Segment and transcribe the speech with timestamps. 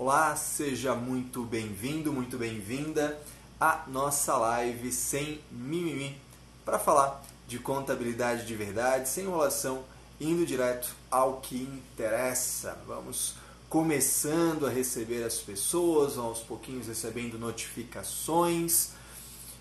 [0.00, 3.20] Olá, seja muito bem-vindo, muito bem-vinda
[3.60, 6.16] à nossa live sem mimimi
[6.64, 9.82] para falar de contabilidade de verdade, sem enrolação,
[10.20, 12.78] indo direto ao que interessa.
[12.86, 13.34] Vamos
[13.68, 18.90] começando a receber as pessoas, aos pouquinhos recebendo notificações.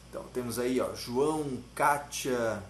[0.07, 2.61] Então temos aí, ó, João, Kátia,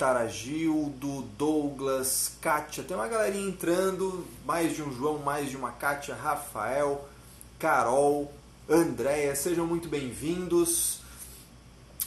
[0.00, 6.14] Itaragildo, Douglas, Kátia, tem uma galerinha entrando, mais de um João, mais de uma Kátia,
[6.14, 7.06] Rafael,
[7.58, 8.32] Carol,
[8.66, 11.02] Andréia, sejam muito bem-vindos.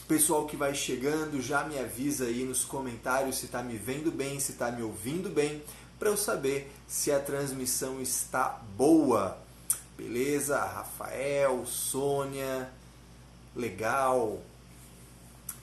[0.08, 4.40] Pessoal que vai chegando, já me avisa aí nos comentários se está me vendo bem,
[4.40, 5.62] se está me ouvindo bem,
[6.00, 9.38] para eu saber se a transmissão está boa.
[9.96, 10.58] Beleza?
[10.58, 12.72] Rafael, Sônia,
[13.56, 14.42] legal,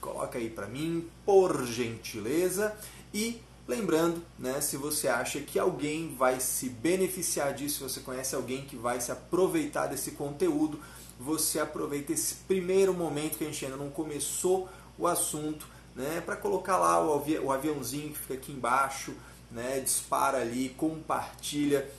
[0.01, 2.75] Coloca aí para mim, por gentileza.
[3.13, 8.35] E lembrando, né, se você acha que alguém vai se beneficiar disso, se você conhece
[8.35, 10.79] alguém que vai se aproveitar desse conteúdo,
[11.19, 16.35] você aproveita esse primeiro momento que a gente ainda não começou o assunto, né, para
[16.35, 19.13] colocar lá o, avi o aviãozinho que fica aqui embaixo,
[19.51, 21.89] né, dispara ali, compartilha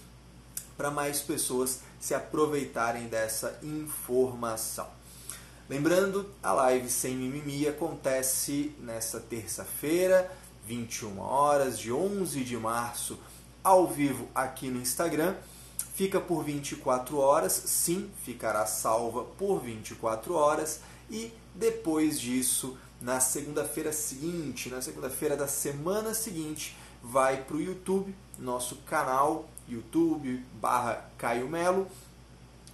[0.77, 4.89] para mais pessoas se aproveitarem dessa informação.
[5.73, 10.31] Lembrando, a live sem mimimi acontece nessa terça-feira,
[10.67, 13.19] 21 horas de 11 de março,
[13.65, 15.35] ao vivo aqui no Instagram.
[15.95, 23.95] Fica por 24 horas, sim, ficará salva por 24 horas e depois disso, na segunda-feira
[23.95, 31.49] seguinte, na segunda-feira da semana seguinte, vai para o YouTube, nosso canal YouTube barra Caio
[31.49, 31.89] Melo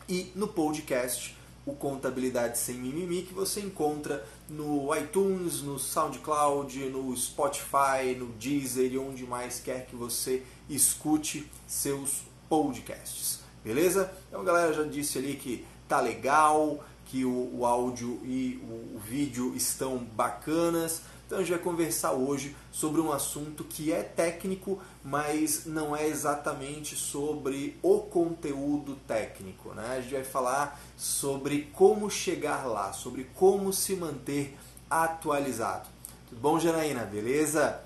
[0.09, 1.38] e no podcast
[1.69, 8.93] o Contabilidade Sem Mimimi, que você encontra no iTunes, no SoundCloud, no Spotify, no Deezer
[8.93, 13.41] e onde mais quer que você escute seus podcasts.
[13.63, 14.11] Beleza?
[14.29, 18.97] Então, a galera já disse ali que tá legal, que o, o áudio e o,
[18.97, 21.03] o vídeo estão bacanas.
[21.29, 26.09] Então a gente vai conversar hoje sobre um assunto que é técnico, mas não é
[26.09, 29.75] exatamente sobre o conteúdo técnico.
[29.75, 29.99] Né?
[29.99, 34.57] A gente vai falar sobre como chegar lá, sobre como se manter
[34.89, 35.87] atualizado.
[36.31, 37.05] Tudo bom, Janaína?
[37.05, 37.79] Beleza?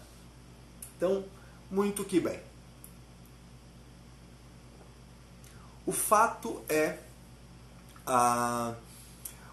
[0.96, 1.24] Então,
[1.68, 2.38] muito que bem.
[5.84, 6.96] O fato é.
[8.06, 8.74] Ah,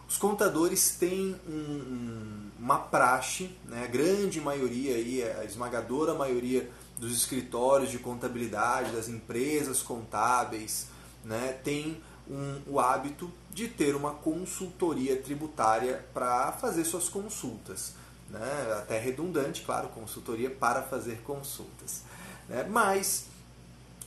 [0.08, 3.86] os contadores têm um, uma praxe, né?
[3.86, 10.88] a grande maioria, aí, a esmagadora maioria dos escritórios de contabilidade, das empresas contábeis,
[11.24, 11.58] né?
[11.64, 17.94] tem um, o hábito de ter uma consultoria tributária para fazer suas consultas.
[18.30, 18.78] Né?
[18.78, 22.04] Até redundante, claro, consultoria para fazer consultas.
[22.48, 22.68] Né?
[22.70, 23.26] Mas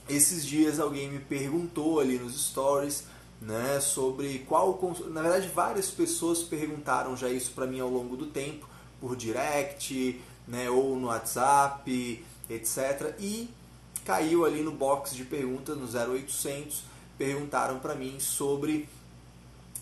[0.07, 3.05] esses dias alguém me perguntou ali nos stories
[3.45, 4.79] né, sobre qual.
[5.09, 8.67] Na verdade, várias pessoas perguntaram já isso para mim ao longo do tempo,
[8.99, 13.15] por direct, né, ou no WhatsApp, etc.
[13.19, 13.49] E
[14.05, 16.83] caiu ali no box de perguntas, no 0800,
[17.17, 18.87] perguntaram para mim sobre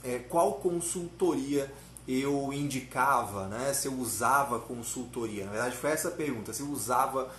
[0.03, 1.71] é, qual consultoria
[2.07, 5.45] eu indicava, né, se eu usava consultoria.
[5.45, 7.31] Na verdade, foi essa a pergunta: se eu usava,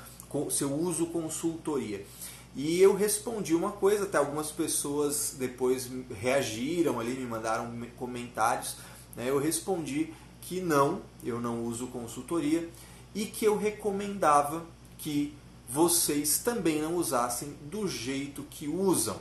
[0.51, 2.05] se eu uso consultoria.
[2.55, 8.77] E eu respondi uma coisa, até algumas pessoas depois reagiram ali, me mandaram comentários.
[9.17, 9.31] Né?
[9.31, 12.69] Eu respondi que não, eu não uso consultoria
[13.15, 14.65] e que eu recomendava
[14.99, 15.35] que
[15.69, 19.17] vocês também não usassem do jeito que usam.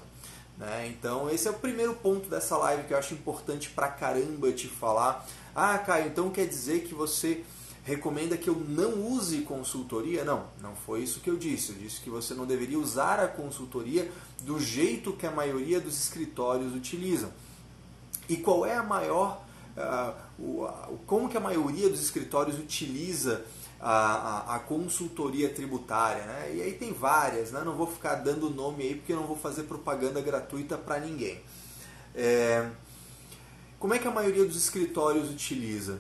[0.58, 0.88] Né?
[0.90, 4.68] Então, esse é o primeiro ponto dessa live que eu acho importante pra caramba te
[4.68, 5.26] falar.
[5.56, 7.44] Ah, Caio, então quer dizer que você
[7.84, 10.24] recomenda que eu não use consultoria?
[10.24, 11.72] Não, não foi isso que eu disse.
[11.72, 14.12] Eu disse que você não deveria usar a consultoria
[14.42, 17.32] do jeito que a maioria dos escritórios utilizam.
[18.30, 19.44] E qual é a maior.
[19.78, 23.44] Uh, como que a maioria dos escritórios utiliza
[23.80, 26.24] a, a, a consultoria tributária?
[26.24, 26.56] Né?
[26.56, 27.62] E aí tem várias, né?
[27.64, 31.42] não vou ficar dando nome aí porque eu não vou fazer propaganda gratuita para ninguém.
[32.14, 32.70] É,
[33.80, 36.00] como é que a maioria dos escritórios utiliza?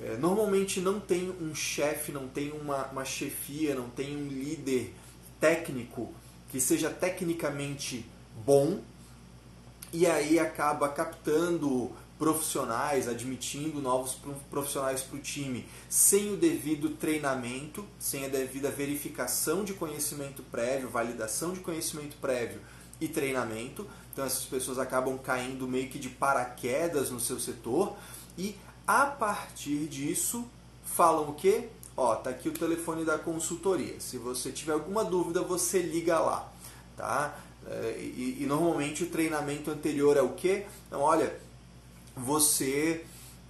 [0.00, 4.94] É, normalmente não tem um chefe, não tem uma, uma chefia, não tem um líder
[5.40, 6.12] técnico
[6.48, 8.06] que seja tecnicamente
[8.44, 8.80] bom
[9.92, 14.18] e aí acaba captando profissionais, admitindo novos
[14.50, 20.88] profissionais para o time sem o devido treinamento, sem a devida verificação de conhecimento prévio,
[20.88, 22.60] validação de conhecimento prévio
[23.00, 23.86] e treinamento.
[24.12, 27.96] Então essas pessoas acabam caindo meio que de paraquedas no seu setor
[28.36, 28.56] e
[28.88, 30.46] a partir disso,
[30.82, 31.68] falam o quê?
[31.94, 34.00] Ó, tá aqui o telefone da consultoria.
[34.00, 36.50] Se você tiver alguma dúvida, você liga lá,
[36.96, 37.38] tá?
[37.66, 40.64] É, e, e, normalmente o treinamento anterior é o quê?
[40.86, 41.38] Então, olha,
[42.16, 43.04] você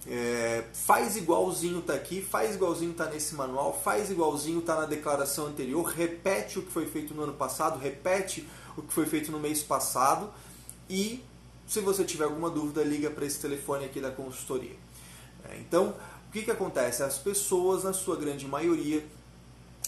[0.05, 5.45] é, faz igualzinho tá aqui, faz igualzinho tá nesse manual, faz igualzinho tá na declaração
[5.45, 8.45] anterior, repete o que foi feito no ano passado, repete
[8.75, 10.29] o que foi feito no mês passado
[10.89, 11.23] e
[11.69, 14.75] se você tiver alguma dúvida, liga para esse telefone aqui da consultoria.
[15.45, 15.95] É, então,
[16.27, 17.03] o que, que acontece?
[17.03, 19.05] As pessoas, na sua grande maioria,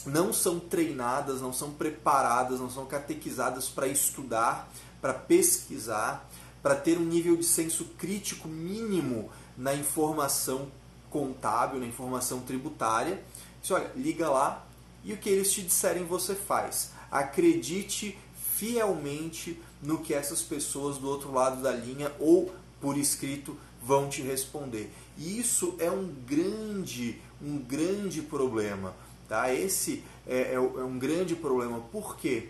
[0.05, 6.27] não são treinadas, não são preparadas, não são catequizadas para estudar, para pesquisar,
[6.61, 10.71] para ter um nível de senso crítico mínimo na informação
[11.09, 13.23] contábil, na informação tributária.
[13.61, 14.65] Você olha, liga lá
[15.03, 16.91] e o que eles te disserem você faz.
[17.11, 18.17] Acredite
[18.55, 23.57] fielmente no que essas pessoas do outro lado da linha ou por escrito
[23.91, 24.89] vão te responder.
[25.17, 28.95] E isso é um grande, um grande problema.
[29.27, 29.53] Tá?
[29.53, 31.81] Esse é, é, é um grande problema.
[31.91, 32.47] Por quê?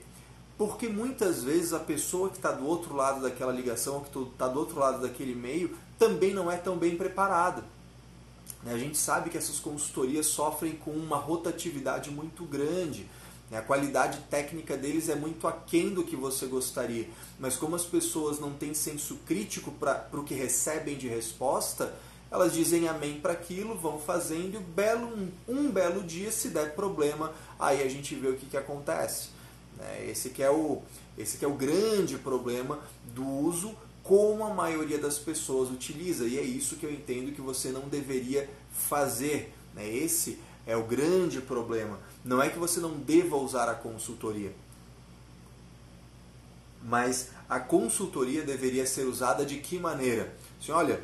[0.55, 4.59] Porque muitas vezes a pessoa que está do outro lado daquela ligação, que está do
[4.59, 7.63] outro lado daquele e-mail, também não é tão bem preparada.
[8.63, 13.07] A gente sabe que essas consultorias sofrem com uma rotatividade muito grande.
[13.51, 13.57] Né?
[13.57, 17.07] A qualidade técnica deles é muito aquém do que você gostaria.
[17.37, 21.93] Mas como as pessoas não têm senso crítico para o que recebem de resposta,
[22.31, 26.73] elas dizem amém para aquilo, vão fazendo, e belo, um, um, belo dia, se der
[26.73, 29.29] problema, aí a gente vê o que, que acontece.
[29.77, 30.07] Né?
[30.09, 30.81] Esse, que é o,
[31.17, 32.79] esse que é o grande problema
[33.13, 37.41] do uso como a maioria das pessoas utiliza, e é isso que eu entendo que
[37.41, 39.53] você não deveria fazer.
[39.75, 39.87] Né?
[39.93, 41.99] Esse é o grande problema.
[42.23, 44.53] Não é que você não deva usar a consultoria,
[46.83, 50.33] mas a consultoria deveria ser usada de que maneira?
[50.59, 51.03] Assim, olha,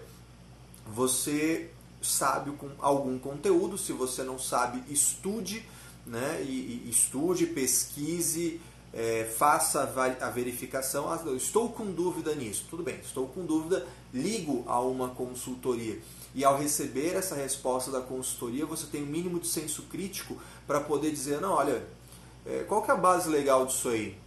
[0.85, 1.69] você
[2.01, 5.65] sabe algum conteúdo, se você não sabe, estude,
[6.05, 6.41] né?
[6.43, 8.61] E, e estude, pesquise,
[8.93, 9.83] é, faça
[10.21, 11.11] a verificação.
[11.11, 12.65] Ah, estou com dúvida nisso.
[12.69, 15.99] Tudo bem, estou com dúvida, ligo a uma consultoria.
[16.33, 20.37] E ao receber essa resposta da consultoria, você tem o um mínimo de senso crítico
[20.67, 21.81] para poder dizer, não, olha,
[22.45, 24.17] é, qual que é a base legal disso aí?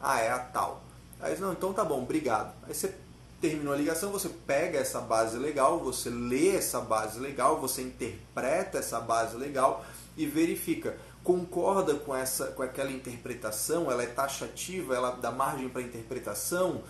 [0.00, 0.82] Ah, é a tal.
[1.20, 2.52] Aí, não, então tá bom, obrigado.
[2.66, 2.94] Aí você
[3.40, 8.78] terminou a ligação, você pega essa base legal, você lê essa base legal, você interpreta
[8.78, 9.84] essa base legal
[10.16, 10.96] e verifica.
[11.24, 13.90] Concorda com essa com aquela interpretação?
[13.90, 14.94] Ela é taxativa?
[14.94, 16.82] Ela dá margem para interpretação?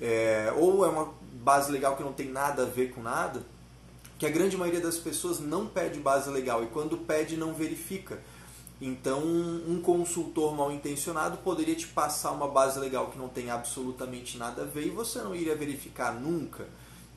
[0.00, 3.42] É, ou é uma base legal que não tem nada a ver com nada?
[4.22, 8.20] que a grande maioria das pessoas não pede base legal e quando pede não verifica.
[8.84, 14.36] Então, um consultor mal intencionado poderia te passar uma base legal que não tem absolutamente
[14.36, 16.64] nada a ver e você não iria verificar nunca.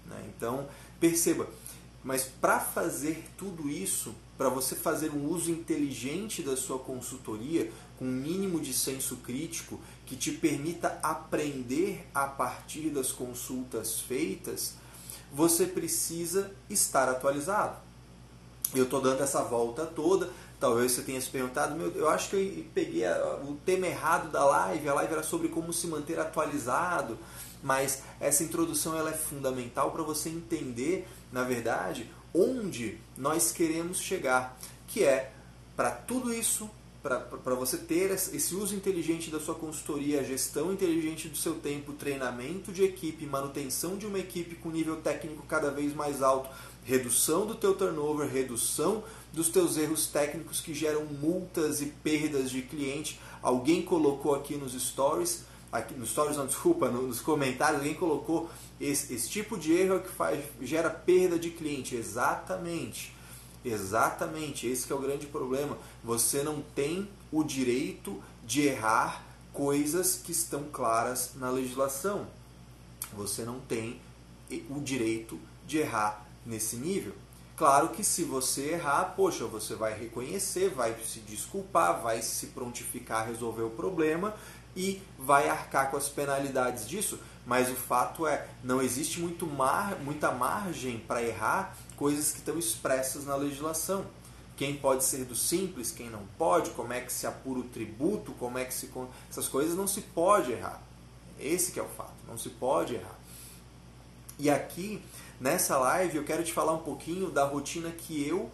[0.06, 0.26] Né?
[0.28, 0.68] Então,
[1.00, 1.50] perceba,
[2.04, 8.06] mas para fazer tudo isso, para você fazer um uso inteligente da sua consultoria, com
[8.06, 14.76] um mínimo de senso crítico, que te permita aprender a partir das consultas feitas,
[15.34, 17.78] você precisa estar atualizado.
[18.76, 20.30] Eu estou dando essa volta toda.
[20.60, 23.04] Talvez você tenha se perguntado, meu, eu acho que eu peguei
[23.48, 24.88] o tema errado da live.
[24.90, 27.18] A live era sobre como se manter atualizado,
[27.62, 34.57] mas essa introdução ela é fundamental para você entender, na verdade, onde nós queremos chegar,
[34.88, 35.31] que é
[35.75, 36.69] para tudo isso
[37.06, 42.71] para você ter esse uso inteligente da sua consultoria, gestão inteligente do seu tempo, treinamento
[42.71, 46.50] de equipe, manutenção de uma equipe com nível técnico cada vez mais alto,
[46.83, 49.04] redução do teu turnover, redução
[49.35, 53.19] dos teus erros técnicos que geram multas e perdas de cliente.
[53.42, 58.49] Alguém colocou aqui nos stories, aqui nos stories não, desculpa, nos comentários, alguém colocou
[58.80, 61.95] esse, esse tipo de erro que faz, gera perda de cliente.
[61.95, 63.13] Exatamente.
[63.63, 65.77] Exatamente, esse é o grande problema.
[66.04, 72.27] Você não tem o direito de errar coisas que estão claras na legislação.
[73.13, 73.99] Você não tem
[74.69, 77.13] o direito de errar nesse nível.
[77.56, 83.21] Claro que se você errar, poxa, você vai reconhecer, vai se desculpar, vai se prontificar
[83.21, 84.35] a resolver o problema
[84.76, 87.18] e vai arcar com as penalidades disso.
[87.45, 92.59] Mas o fato é, não existe muito mar, muita margem para errar coisas que estão
[92.59, 94.06] expressas na legislação.
[94.57, 98.33] Quem pode ser do simples, quem não pode, como é que se apura o tributo,
[98.33, 98.90] como é que se.
[99.30, 100.81] Essas coisas não se pode errar.
[101.40, 103.19] Esse é o fato, não se pode errar.
[104.37, 105.01] E aqui,
[105.39, 108.51] nessa live, eu quero te falar um pouquinho da rotina que eu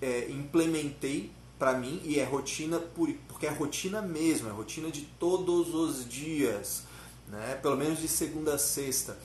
[0.00, 5.02] é, implementei para mim, e é rotina por, porque é rotina mesmo, é rotina de
[5.18, 6.82] todos os dias,
[7.28, 7.58] né?
[7.62, 9.16] pelo menos de segunda a sexta.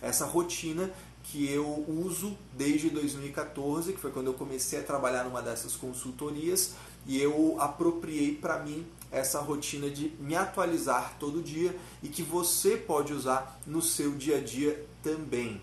[0.00, 0.90] Essa rotina
[1.24, 6.74] que eu uso desde 2014, que foi quando eu comecei a trabalhar numa dessas consultorias,
[7.06, 12.76] e eu apropriei para mim essa rotina de me atualizar todo dia e que você
[12.76, 15.60] pode usar no seu dia a dia também.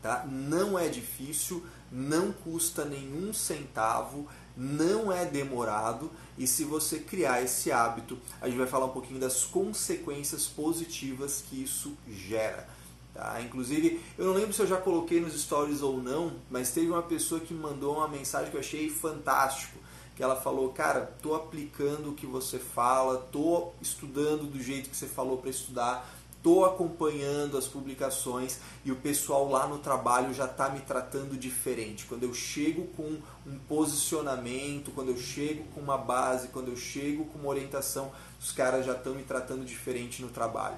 [0.00, 0.24] Tá?
[0.26, 7.70] Não é difícil, não custa nenhum centavo, não é demorado e se você criar esse
[7.72, 12.66] hábito, a gente vai falar um pouquinho das consequências positivas que isso gera.
[13.12, 13.42] Tá?
[13.42, 17.02] Inclusive, eu não lembro se eu já coloquei nos stories ou não, mas teve uma
[17.02, 19.78] pessoa que mandou uma mensagem que eu achei fantástico.
[20.20, 24.96] Que ela falou, cara, tô aplicando o que você fala, tô estudando do jeito que
[24.98, 26.06] você falou para estudar,
[26.42, 32.04] tô acompanhando as publicações e o pessoal lá no trabalho já está me tratando diferente.
[32.04, 37.24] Quando eu chego com um posicionamento, quando eu chego com uma base, quando eu chego
[37.24, 40.76] com uma orientação, os caras já estão me tratando diferente no trabalho.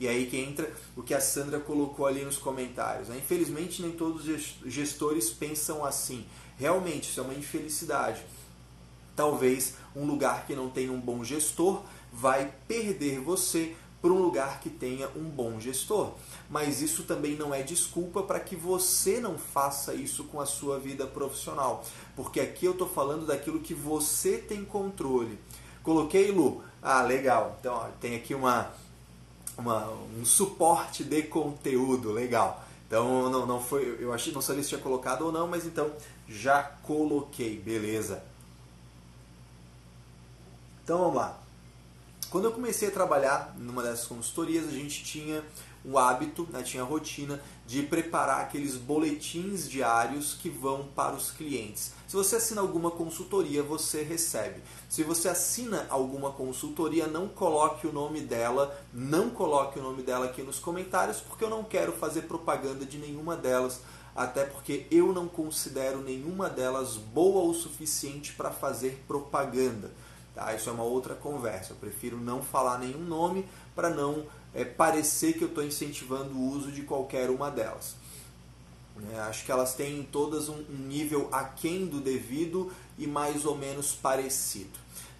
[0.00, 3.06] E aí que entra o que a Sandra colocou ali nos comentários.
[3.06, 3.18] Né?
[3.18, 6.26] Infelizmente, nem todos os gestores pensam assim.
[6.58, 8.20] Realmente, isso é uma infelicidade.
[9.20, 14.60] Talvez um lugar que não tenha um bom gestor vai perder você para um lugar
[14.60, 16.12] que tenha um bom gestor.
[16.48, 20.78] Mas isso também não é desculpa para que você não faça isso com a sua
[20.78, 21.84] vida profissional.
[22.16, 25.38] Porque aqui eu estou falando daquilo que você tem controle.
[25.82, 26.64] Coloquei, Lu?
[26.80, 27.58] Ah, legal.
[27.60, 28.70] Então, ó, tem aqui uma,
[29.58, 29.86] uma,
[30.18, 32.64] um suporte de conteúdo, legal.
[32.86, 35.92] Então não, não foi, eu achei, não sabia se tinha colocado ou não, mas então
[36.26, 38.29] já coloquei, beleza.
[40.90, 41.38] Então vamos lá.
[42.30, 45.44] Quando eu comecei a trabalhar numa dessas consultorias, a gente tinha
[45.84, 51.30] o hábito, né, tinha a rotina de preparar aqueles boletins diários que vão para os
[51.30, 51.92] clientes.
[52.08, 54.60] Se você assina alguma consultoria, você recebe.
[54.88, 60.26] Se você assina alguma consultoria, não coloque o nome dela, não coloque o nome dela
[60.26, 63.80] aqui nos comentários, porque eu não quero fazer propaganda de nenhuma delas,
[64.12, 69.92] até porque eu não considero nenhuma delas boa o suficiente para fazer propaganda.
[70.40, 70.54] Tá?
[70.54, 71.74] Isso é uma outra conversa.
[71.74, 73.44] Eu prefiro não falar nenhum nome
[73.74, 77.94] para não é, parecer que eu estou incentivando o uso de qualquer uma delas.
[79.12, 83.54] É, acho que elas têm todas um, um, nível aquém do devido e mais ou
[83.54, 84.78] menos parecido.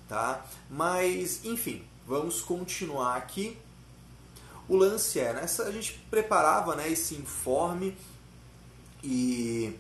[0.09, 0.43] Tá?
[0.71, 3.59] Mas, enfim, vamos continuar aqui.
[4.67, 7.95] O lance é, nessa, a gente preparava né, esse informe
[9.05, 9.77] e,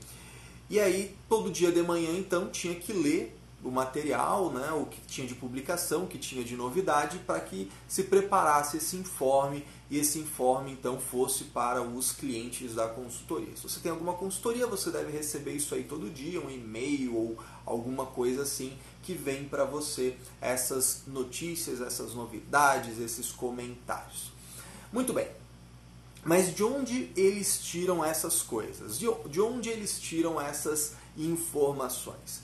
[0.68, 5.00] e aí todo dia de manhã então tinha que ler o material, né, o que
[5.02, 9.98] tinha de publicação, o que tinha de novidade, para que se preparasse esse informe e
[9.98, 13.54] esse informe então fosse para os clientes da consultoria.
[13.56, 17.38] Se você tem alguma consultoria, você deve receber isso aí todo dia, um e-mail ou
[17.66, 24.30] alguma coisa assim que vem para você essas notícias, essas novidades, esses comentários.
[24.92, 25.28] Muito bem.
[26.22, 28.98] Mas de onde eles tiram essas coisas?
[28.98, 32.42] De onde eles tiram essas informações?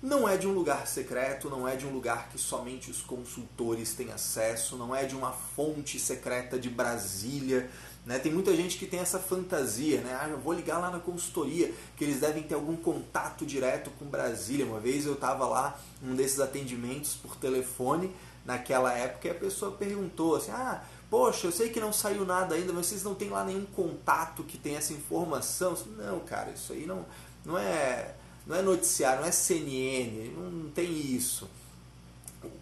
[0.00, 3.94] Não é de um lugar secreto, não é de um lugar que somente os consultores
[3.94, 7.68] têm acesso, não é de uma fonte secreta de Brasília.
[8.06, 8.18] Né?
[8.18, 10.16] Tem muita gente que tem essa fantasia, né?
[10.20, 14.04] Ah, eu vou ligar lá na consultoria, que eles devem ter algum contato direto com
[14.06, 14.64] Brasília.
[14.64, 18.14] Uma vez eu estava lá, um desses atendimentos por telefone,
[18.44, 22.54] naquela época, e a pessoa perguntou assim: Ah, poxa, eu sei que não saiu nada
[22.54, 25.76] ainda, mas vocês não têm lá nenhum contato que tenha essa informação?
[25.98, 27.04] Não, cara, isso aí não,
[27.44, 28.14] não é
[28.48, 31.46] não é noticiário, não é CNN, não tem isso.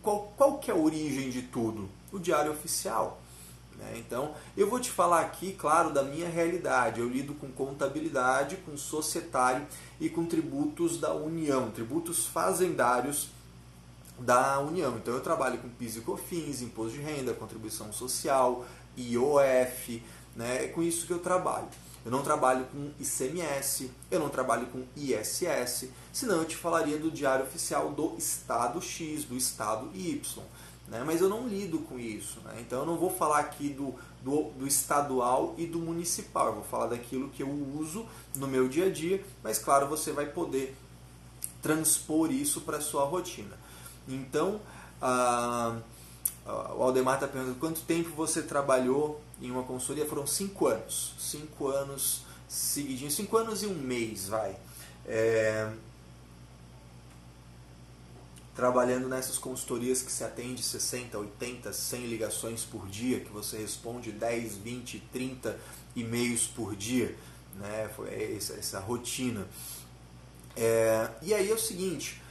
[0.02, 1.88] Qual, qual que é a origem de tudo?
[2.12, 3.20] O Diário Oficial.
[3.78, 3.94] Né?
[3.98, 7.00] Então, eu vou te falar aqui, claro, da minha realidade.
[7.00, 9.64] Eu lido com contabilidade, com societário
[10.00, 13.28] e com tributos da União, tributos fazendários
[14.18, 14.96] da União.
[14.96, 18.66] Então, eu trabalho com PIS e COFINS, Imposto de Renda, Contribuição Social,
[18.96, 20.02] IOF,
[20.34, 20.64] né?
[20.64, 21.68] é com isso que eu trabalho.
[22.06, 27.10] Eu não trabalho com ICMS, eu não trabalho com ISS, senão eu te falaria do
[27.10, 30.44] diário oficial do Estado X, do Estado Y.
[30.86, 31.02] Né?
[31.04, 32.38] Mas eu não lido com isso.
[32.44, 32.58] Né?
[32.60, 36.46] Então eu não vou falar aqui do, do, do, estadual e do municipal.
[36.46, 40.12] Eu vou falar daquilo que eu uso no meu dia a dia, mas claro, você
[40.12, 40.76] vai poder
[41.60, 43.58] transpor isso para a sua rotina.
[44.06, 44.60] Então,
[45.02, 45.76] ah,
[46.46, 51.14] o Aldemar está perguntando quanto tempo você trabalhou em uma consultoria foram cinco anos.
[51.18, 54.56] Cinco anos seguidinhos, cinco anos e um mês, vai.
[55.04, 55.70] É,
[58.54, 64.10] trabalhando nessas consultorias que se atende 60, 80, 100 ligações por dia, que você responde
[64.10, 65.58] 10, 20, 30
[65.94, 67.14] e-mails por dia,
[67.56, 67.90] né?
[67.94, 69.46] Foi essa, essa rotina.
[70.56, 72.22] É, e aí é o seguinte,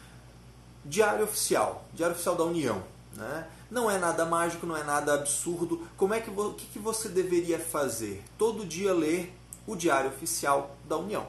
[0.83, 2.83] diário oficial, diário oficial da União,
[3.15, 3.47] né?
[3.71, 5.87] Não é nada mágico, não é nada absurdo.
[5.97, 8.23] Como é que o que, que você deveria fazer?
[8.37, 11.27] Todo dia ler o Diário Oficial da União.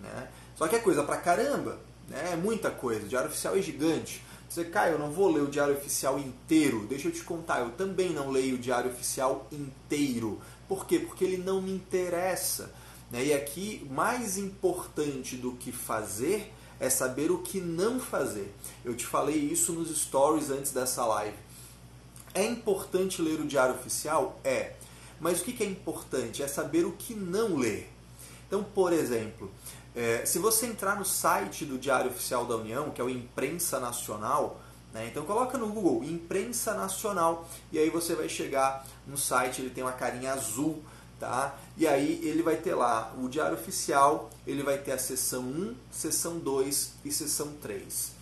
[0.00, 0.28] Né?
[0.56, 1.78] Só que é coisa pra caramba.
[2.08, 2.30] né?
[2.32, 4.22] é muita coisa, o Diário Oficial é gigante.
[4.48, 6.86] Você, cai, eu não vou ler o Diário Oficial inteiro.
[6.88, 10.40] Deixa eu te contar, eu também não leio o Diário Oficial inteiro.
[10.66, 10.98] Por quê?
[10.98, 12.72] Porque ele não me interessa.
[13.10, 13.26] Né?
[13.26, 18.52] E aqui, mais importante do que fazer é saber o que não fazer.
[18.84, 21.36] Eu te falei isso nos stories antes dessa live.
[22.32, 24.40] É importante ler o Diário Oficial?
[24.42, 24.72] É.
[25.20, 26.42] Mas o que é importante?
[26.42, 27.92] É saber o que não ler.
[28.46, 29.50] Então, por exemplo,
[29.94, 33.78] é, se você entrar no site do Diário Oficial da União, que é o Imprensa
[33.78, 34.60] Nacional,
[34.92, 39.70] né, então coloca no Google Imprensa Nacional e aí você vai chegar no site, ele
[39.70, 40.82] tem uma carinha azul,
[41.20, 41.56] tá?
[41.76, 45.76] E aí ele vai ter lá o Diário Oficial, ele vai ter a seção 1,
[45.92, 48.12] seção 2 e seção 3.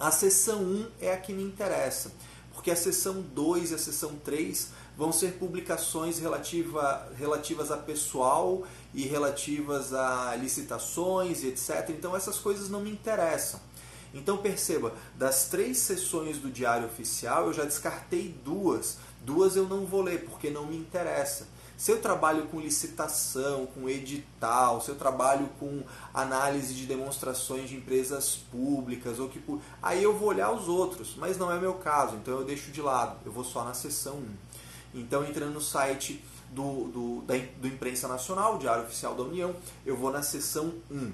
[0.00, 2.10] A seção 1 é a que me interessa,
[2.54, 8.66] porque a seção 2 e a seção 3 vão ser publicações relativa, relativas a pessoal
[8.92, 11.90] e relativas a licitações e etc.
[11.90, 13.60] Então essas coisas não me interessam.
[14.14, 18.96] Então perceba, das três sessões do Diário Oficial eu já descartei duas.
[19.20, 21.46] Duas eu não vou ler porque não me interessa.
[21.78, 27.76] Se eu trabalho com licitação, com edital, se eu trabalho com análise de demonstrações de
[27.76, 29.40] empresas públicas, ou que
[29.80, 32.82] aí eu vou olhar os outros, mas não é meu caso, então eu deixo de
[32.82, 34.26] lado, eu vou só na seção 1.
[34.96, 36.20] Então, entrando no site
[36.50, 39.54] do, do, da, do Imprensa Nacional, Diário Oficial da União,
[39.86, 41.12] eu vou na seção 1.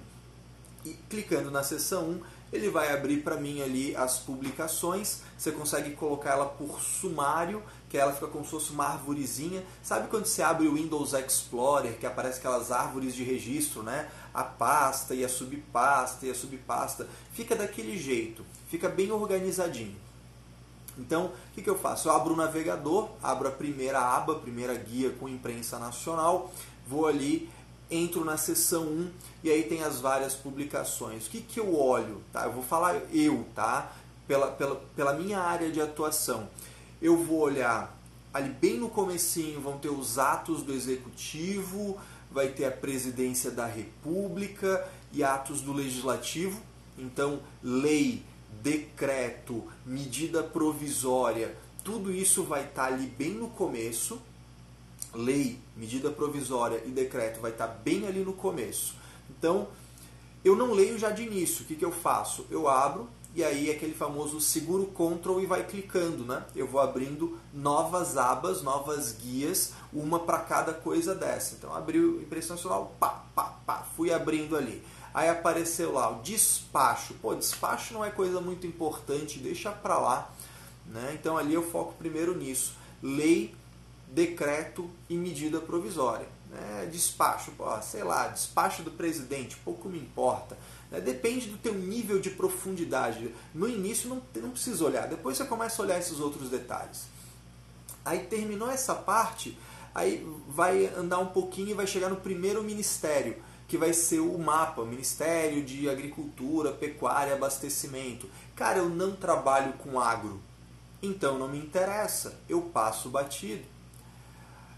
[0.87, 2.21] E clicando na seção 1,
[2.55, 5.21] ele vai abrir para mim ali as publicações.
[5.37, 7.63] Você consegue colocar ela por sumário,
[7.95, 9.63] que ela fica como se fosse uma árvorezinha.
[9.81, 14.11] Sabe quando você abre o Windows Explorer, que aparece aquelas árvores de registro, né?
[14.35, 17.07] A pasta e a subpasta e a subpasta.
[17.33, 19.95] Fica daquele jeito, fica bem organizadinho.
[20.99, 22.09] Então, o que, que eu faço?
[22.09, 26.51] Eu abro o navegador, abro a primeira aba, a primeira guia com imprensa nacional,
[26.89, 27.49] vou ali,
[27.89, 29.11] entro na seção 1
[29.45, 31.29] e aí tem as várias publicações.
[31.29, 32.23] O que, que eu olho?
[32.33, 32.47] Tá?
[32.47, 33.93] Eu vou falar eu, tá?
[34.27, 36.49] Pela, pela, pela minha área de atuação.
[37.01, 37.95] Eu vou olhar
[38.35, 41.97] ali bem no comecinho vão ter os atos do executivo,
[42.29, 46.61] vai ter a presidência da república e atos do legislativo.
[46.99, 48.25] Então, lei,
[48.61, 54.21] decreto, medida provisória, tudo isso vai estar ali bem no começo.
[55.15, 58.97] Lei, medida provisória e decreto vai estar bem ali no começo.
[59.31, 59.69] Então,
[60.45, 61.63] eu não leio já de início.
[61.63, 62.45] O que, que eu faço?
[62.51, 66.45] Eu abro e aí aquele famoso seguro Ctrl e vai clicando, né?
[66.55, 71.55] Eu vou abrindo novas abas, novas guias, uma para cada coisa dessa.
[71.55, 74.83] Então, abriu impressão nacional, pá, pá, pá, fui abrindo ali.
[75.15, 77.15] Aí apareceu lá o despacho.
[77.15, 80.31] Pô, despacho não é coisa muito importante, deixa para lá.
[80.87, 81.17] Né?
[81.19, 82.75] Então ali eu foco primeiro nisso.
[83.01, 83.55] Lei,
[84.09, 86.27] decreto e medida provisória.
[86.51, 86.89] Né?
[86.91, 90.59] Despacho, pô, sei lá, despacho do presidente, pouco me importa.
[90.95, 91.01] Né?
[91.01, 93.35] Depende do teu nível de profundidade.
[93.53, 97.07] No início não, não precisa olhar, depois você começa a olhar esses outros detalhes.
[98.05, 99.59] Aí terminou essa parte,
[99.95, 104.39] aí vai andar um pouquinho e vai chegar no primeiro ministério que vai ser o
[104.39, 108.29] mapa, Ministério de Agricultura, Pecuária Abastecimento.
[108.55, 110.41] Cara, eu não trabalho com agro,
[111.03, 113.74] então não me interessa, eu passo batido.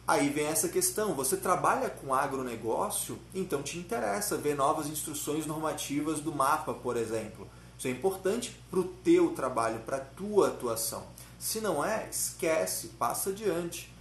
[0.08, 6.20] Aí vem essa questão, você trabalha com agronegócio, então te interessa ver novas instruções normativas
[6.20, 7.48] do mapa, por exemplo.
[7.76, 11.02] Isso é importante para o teu trabalho, para a tua atuação.
[11.40, 13.92] Se não é, esquece, passa adiante,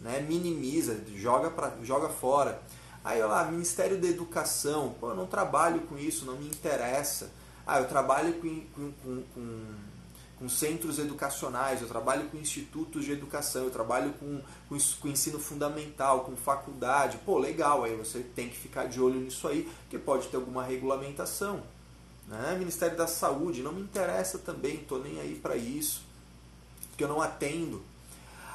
[0.00, 0.20] né?
[0.20, 2.60] minimiza, joga, pra, joga fora.
[3.04, 7.30] Aí, olha lá, Ministério da Educação, pô, eu não trabalho com isso, não me interessa.
[7.64, 9.74] Ah, eu trabalho com, com, com, com
[10.48, 16.20] centros educacionais, eu trabalho com institutos de educação, eu trabalho com, com, com ensino fundamental,
[16.20, 17.18] com faculdade.
[17.24, 20.62] Pô, legal, aí você tem que ficar de olho nisso aí, porque pode ter alguma
[20.62, 21.62] regulamentação.
[22.26, 22.56] Né?
[22.58, 26.02] Ministério da Saúde, não me interessa também, estou nem aí para isso,
[26.90, 27.82] porque eu não atendo.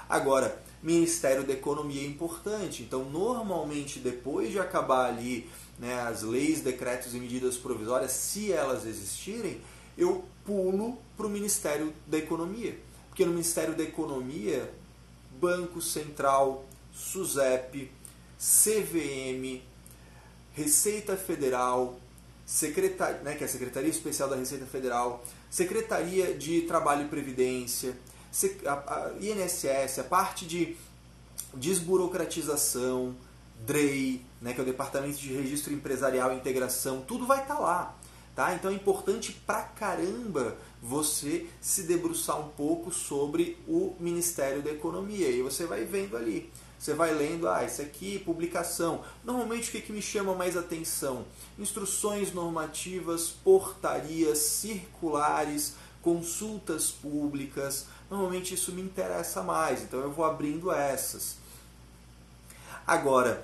[0.10, 2.84] Agora, Ministério da Economia é importante.
[2.84, 8.86] Então, normalmente, depois de acabar ali né, as leis, decretos e medidas provisórias, se elas
[8.86, 9.62] existirem,
[9.98, 12.80] eu pulo para o Ministério da Economia.
[13.10, 14.72] Porque no Ministério da Economia,
[15.40, 17.92] Banco Central, SUSEP,
[18.40, 19.62] CVM,
[20.54, 22.00] Receita Federal,
[22.46, 27.98] Secretaria, né, que é a Secretaria Especial da Receita Federal, Secretaria de Trabalho e Previdência,
[28.66, 30.78] a, INSS, a parte de
[31.54, 33.16] desburocratização,
[33.66, 37.60] DREI, né, que é o Departamento de Registro Empresarial e Integração, tudo vai estar tá
[37.60, 37.98] lá.
[38.38, 38.54] Tá?
[38.54, 45.28] Então é importante pra caramba você se debruçar um pouco sobre o Ministério da Economia.
[45.28, 46.48] E você vai vendo ali.
[46.78, 49.04] Você vai lendo, ah, isso aqui, publicação.
[49.24, 51.26] Normalmente o que, que me chama mais atenção?
[51.58, 55.74] Instruções normativas, portarias, circulares,
[56.04, 57.88] consultas públicas.
[58.08, 61.38] Normalmente isso me interessa mais, então eu vou abrindo essas.
[62.86, 63.44] Agora,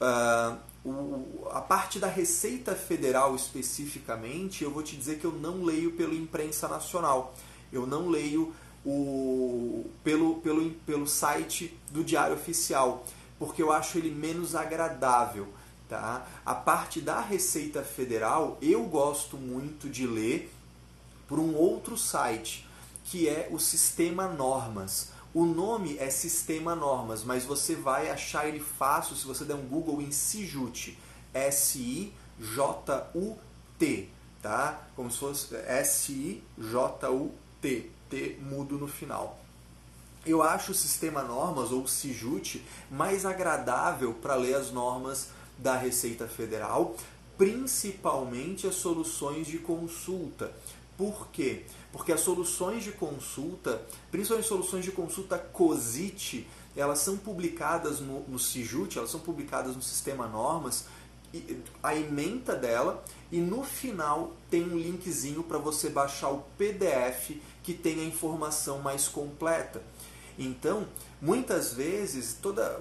[0.00, 5.62] uh, o, a parte da Receita Federal especificamente, eu vou te dizer que eu não
[5.62, 7.34] leio pelo imprensa nacional.
[7.72, 8.52] Eu não leio
[8.84, 13.04] o, pelo, pelo, pelo site do Diário Oficial,
[13.38, 15.48] porque eu acho ele menos agradável.
[15.88, 16.26] Tá?
[16.44, 20.52] A parte da Receita Federal eu gosto muito de ler
[21.28, 22.66] por um outro site,
[23.04, 25.11] que é o Sistema Normas.
[25.34, 29.66] O nome é Sistema Normas, mas você vai achar ele fácil se você der um
[29.66, 30.98] Google em Sijut.
[31.32, 32.12] S-I-J-U-T,
[34.42, 34.86] tá?
[34.94, 36.42] Como se fosse S-I-J-U-T,
[38.10, 39.38] T mudo no final.
[40.26, 46.28] Eu acho o Sistema Normas, ou Sijut, mais agradável para ler as normas da Receita
[46.28, 46.94] Federal,
[47.38, 50.52] principalmente as soluções de consulta.
[51.02, 51.64] Por quê?
[51.90, 58.38] Porque as soluções de consulta, principalmente soluções de consulta COSIT, elas são publicadas no, no
[58.38, 60.84] CIJUT, elas são publicadas no Sistema Normas,
[61.82, 67.32] a ementa dela e no final tem um linkzinho para você baixar o PDF
[67.64, 69.82] que tem a informação mais completa.
[70.38, 70.86] Então,
[71.20, 72.80] muitas vezes, toda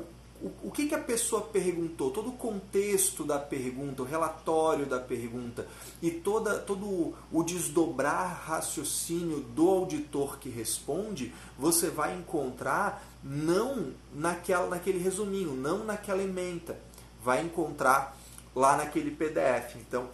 [0.63, 5.67] o, que, que a pessoa perguntou, todo o contexto da pergunta, o relatório da pergunta
[6.01, 14.67] e toda, todo o desdobrar raciocínio do auditor que responde, você vai encontrar não naquela,
[14.67, 16.79] naquele resuminho, não naquela ementa.
[17.23, 18.17] Vai encontrar
[18.55, 19.75] lá naquele PDF.
[19.75, 20.09] Então,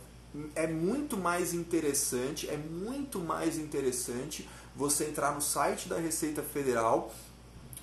[0.55, 7.11] é muito mais interessante, é muito mais interessante você entrar no site da Receita Federal,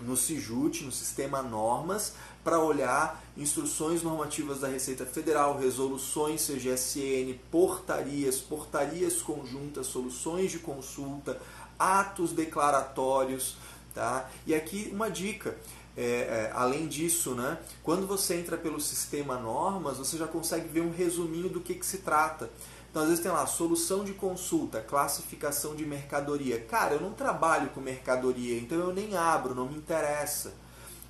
[0.00, 8.38] no CIJUT, no Sistema Normas, para olhar instruções normativas da Receita Federal, resoluções CGSN, portarias,
[8.38, 11.40] portarias conjuntas, soluções de consulta,
[11.78, 13.56] atos declaratórios.
[13.94, 14.28] Tá?
[14.46, 15.56] E aqui uma dica.
[15.96, 20.80] É, é, além disso, né, quando você entra pelo sistema normas, você já consegue ver
[20.80, 22.50] um resuminho do que, que se trata.
[22.90, 26.60] Então, às vezes tem lá, solução de consulta, classificação de mercadoria.
[26.60, 30.54] Cara, eu não trabalho com mercadoria, então eu nem abro, não me interessa.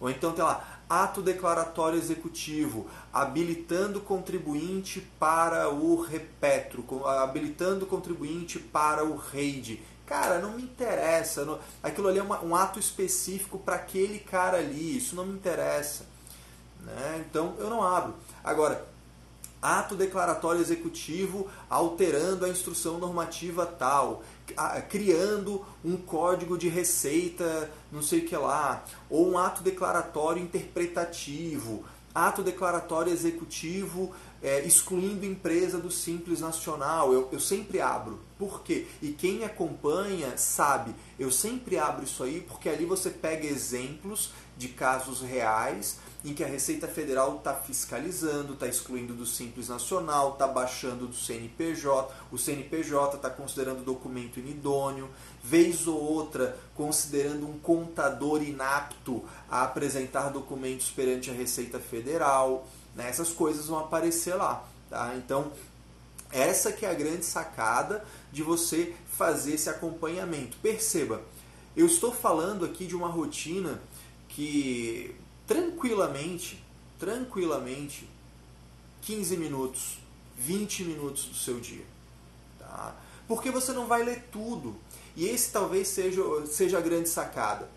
[0.01, 9.05] Ou então tem lá, ato declaratório executivo, habilitando contribuinte para o repetro, habilitando contribuinte para
[9.05, 9.81] o REID.
[10.07, 11.59] Cara, não me interessa.
[11.83, 14.99] Aquilo ali é um ato específico para aquele cara ali.
[14.99, 16.05] Isso não me interessa.
[16.81, 17.25] Né?
[17.29, 18.15] Então eu não abro.
[18.43, 18.87] Agora,
[19.63, 24.23] ato declaratório executivo alterando a instrução normativa tal,
[24.89, 31.85] criando um código de receita, não sei o que lá, ou um ato declaratório interpretativo,
[32.15, 37.13] ato declaratório executivo é, excluindo empresa do Simples Nacional.
[37.13, 38.21] Eu, eu sempre abro.
[38.39, 38.87] Por quê?
[39.01, 44.33] E quem me acompanha sabe, eu sempre abro isso aí porque ali você pega exemplos
[44.57, 50.33] de casos reais em que a Receita Federal está fiscalizando, está excluindo do Simples Nacional,
[50.33, 55.11] está baixando do CNPJ, o CNPJ está considerando documento inidôneo,
[55.43, 62.67] vez ou outra considerando um contador inapto a apresentar documentos perante a Receita Federal.
[62.95, 63.07] Né?
[63.09, 64.67] Essas coisas vão aparecer lá.
[64.89, 65.15] Tá?
[65.17, 65.53] Então,
[66.33, 70.57] essa que é a grande sacada de você fazer esse acompanhamento.
[70.63, 71.21] Perceba,
[71.77, 73.81] eu estou falando aqui de uma rotina
[74.29, 75.15] que
[75.47, 76.63] tranquilamente,
[76.99, 78.09] tranquilamente,
[79.03, 79.99] 15 minutos,
[80.37, 81.85] 20 minutos do seu dia.
[82.59, 82.95] Tá?
[83.29, 84.77] Porque você não vai ler tudo.
[85.17, 87.69] E esse talvez seja, seja a grande sacada.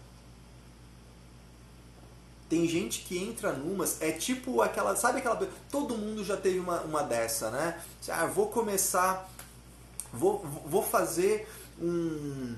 [2.49, 5.36] Tem gente que entra numas, é tipo aquela, sabe aquela,
[5.69, 7.84] todo mundo já teve uma, uma dessa, né?
[8.08, 9.30] Ah, vou começar,
[10.13, 11.45] vou, vou fazer
[11.77, 12.56] um,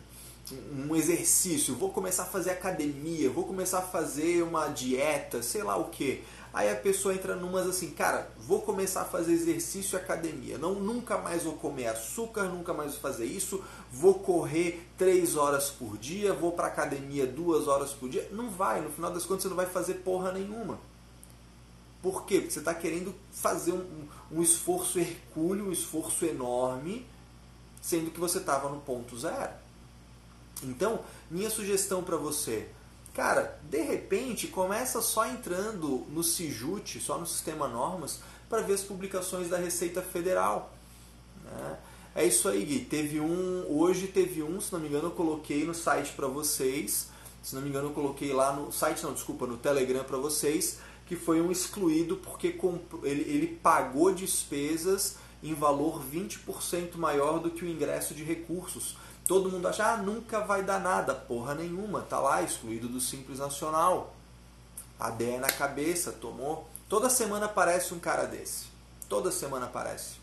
[0.51, 5.77] um exercício, vou começar a fazer academia, vou começar a fazer uma dieta, sei lá
[5.77, 6.23] o que.
[6.51, 10.57] Aí a pessoa entra numas assim, cara, vou começar a fazer exercício e academia.
[10.57, 13.63] Não, nunca mais vou comer açúcar, nunca mais vou fazer isso.
[13.91, 18.27] Vou correr três horas por dia, vou para academia duas horas por dia.
[18.31, 20.79] Não vai, no final das contas você não vai fazer porra nenhuma.
[22.01, 22.39] Por quê?
[22.39, 27.05] Porque você está querendo fazer um, um esforço hercúleo, um esforço enorme,
[27.81, 29.51] sendo que você estava no ponto zero.
[30.63, 32.67] Então, minha sugestão para você,
[33.13, 38.19] cara, de repente começa só entrando no Sijut, só no sistema normas,
[38.49, 40.73] para ver as publicações da Receita Federal.
[41.43, 41.77] Né?
[42.15, 42.79] É isso aí, Gui.
[42.85, 47.07] Teve um, hoje teve um, se não me engano, eu coloquei no site para vocês,
[47.41, 50.79] Se não me engano, eu coloquei lá no site, não, desculpa, no Telegram para vocês,
[51.05, 52.59] que foi um excluído porque
[53.03, 58.97] ele, ele pagou despesas em valor 20% maior do que o ingresso de recursos.
[59.29, 61.13] Todo mundo acha, ah, nunca vai dar nada.
[61.13, 64.15] Porra nenhuma, tá lá, excluído do Simples Nacional.
[64.99, 66.67] A na cabeça, tomou.
[66.89, 68.65] Toda semana aparece um cara desse.
[69.07, 70.15] Toda semana aparece.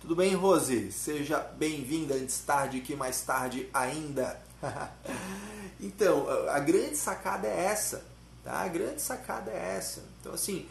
[0.00, 0.92] Tudo bem, Rose?
[0.92, 4.40] Seja bem-vinda antes tarde que mais tarde ainda.
[5.80, 8.04] então, a grande sacada é essa.
[8.44, 8.60] Tá?
[8.60, 10.04] A grande sacada é essa.
[10.20, 10.68] Então, assim,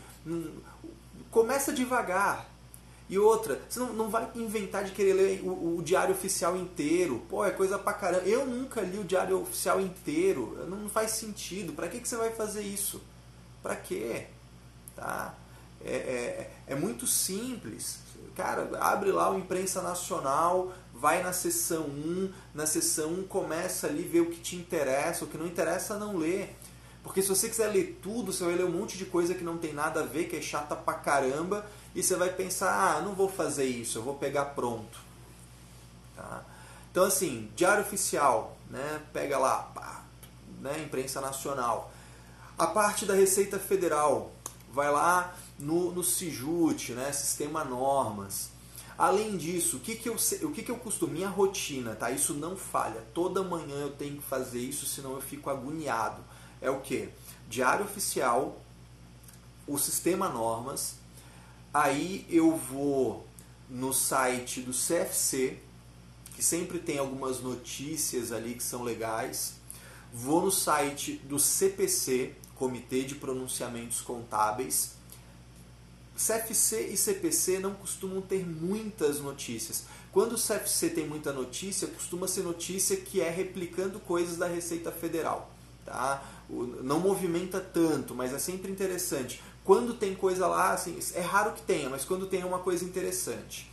[1.32, 2.46] começa devagar.
[3.10, 7.24] E outra, você não, não vai inventar de querer ler o, o, diário oficial inteiro.
[7.30, 8.24] Pô, é coisa pra caramba.
[8.26, 10.66] Eu nunca li o diário oficial inteiro.
[10.68, 11.72] Não faz sentido.
[11.72, 13.02] Pra que, que você vai fazer isso?
[13.64, 14.28] Pra quê?
[14.96, 15.34] Tá?
[15.86, 18.00] É, é, é muito simples.
[18.36, 24.04] Cara, abre lá o Imprensa Nacional, vai na seção 1, na seção 1 começa ali,
[24.04, 26.50] ver o que te interessa, o que não interessa não lê.
[27.02, 29.58] Porque se você quiser ler tudo, você vai ler um monte de coisa que não
[29.58, 31.66] tem nada a ver, que é chata pra caramba,
[31.98, 35.00] e você vai pensar, ah, não vou fazer isso, eu vou pegar pronto.
[36.16, 36.44] Tá?
[36.92, 39.02] Então assim, Diário Oficial, né?
[39.12, 40.04] pega lá, pá,
[40.62, 40.82] né?
[40.84, 41.92] Imprensa Nacional.
[42.58, 44.32] A parte da Receita Federal,
[44.72, 47.12] vai lá no, no CIJUT, né?
[47.12, 48.50] Sistema Normas.
[48.98, 51.14] Além disso, o que, que, eu, o que, que eu costumo?
[51.14, 52.10] Minha rotina, tá?
[52.10, 53.04] Isso não falha.
[53.14, 56.24] Toda manhã eu tenho que fazer isso, senão eu fico agoniado
[56.62, 57.10] é o que?
[57.50, 58.60] Diário oficial,
[59.68, 60.96] o sistema normas,
[61.82, 63.26] aí eu vou
[63.70, 65.60] no site do CFC,
[66.36, 69.56] que sempre tem algumas notícias ali que são legais.
[70.14, 74.96] Vou no site do CPC, Comitê de Pronunciamentos Contábeis.
[76.16, 79.84] CFC e CPC não costumam ter muitas notícias.
[80.12, 84.92] Quando o CFC tem muita notícia, costuma ser notícia que é replicando coisas da Receita
[84.92, 85.52] Federal.
[85.86, 86.24] Tá?
[86.50, 89.42] não movimenta tanto, mas é sempre interessante.
[89.68, 92.86] Quando tem coisa lá, assim, é raro que tenha, mas quando tem é uma coisa
[92.86, 93.70] interessante.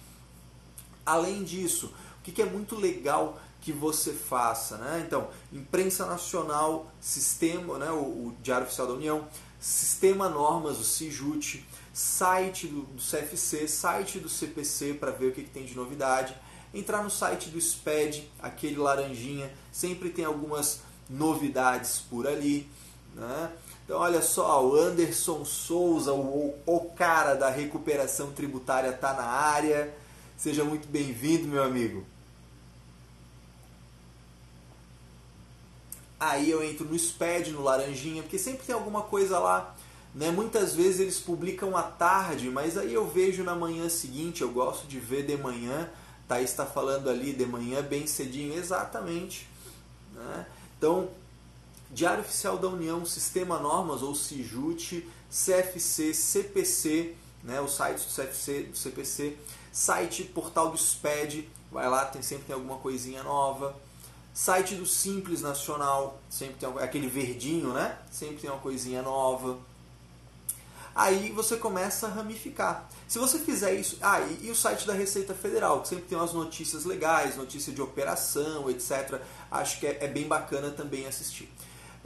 [1.07, 5.05] Além disso, o que é muito legal que você faça, né?
[5.07, 7.93] Então, imprensa nacional, sistema, né?
[7.93, 9.29] o, o Diário Oficial da União,
[9.61, 15.45] sistema normas, o CIJUT, site do, do CFC, site do CPC para ver o que,
[15.45, 16.35] que tem de novidade,
[16.75, 22.69] entrar no site do SPED, aquele laranjinha, sempre tem algumas novidades por ali.
[23.15, 23.53] Né?
[23.85, 29.95] Então, olha só, o Anderson Souza, o, o cara da recuperação tributária, está na área.
[30.39, 32.05] Seja muito bem-vindo, meu amigo.
[36.19, 39.75] Aí eu entro no SPED, no Laranjinha, porque sempre tem alguma coisa lá.
[40.15, 40.31] Né?
[40.31, 44.87] Muitas vezes eles publicam à tarde, mas aí eu vejo na manhã seguinte, eu gosto
[44.87, 45.91] de ver de manhã.
[46.27, 49.47] Thaís está falando ali de manhã bem cedinho, exatamente.
[50.15, 50.47] Né?
[50.79, 51.11] Então,
[51.95, 58.63] Diário Oficial da União, Sistema Normas ou CIJUT, CFC, CPC, né, os sites do CFC,
[58.65, 59.37] do CPC,
[59.73, 63.77] site portal do SPED, vai lá, tem, sempre tem alguma coisinha nova.
[64.33, 67.97] Site do Simples Nacional, sempre tem aquele verdinho, né?
[68.11, 69.57] Sempre tem uma coisinha nova.
[70.95, 72.89] Aí você começa a ramificar.
[73.09, 73.99] Se você fizer isso.
[74.01, 77.73] Ah, e, e, o site da Receita Federal, que sempre tem umas notícias legais, notícia
[77.73, 79.21] de operação, etc.
[79.51, 81.49] Acho que é, é bem bacana também assistir.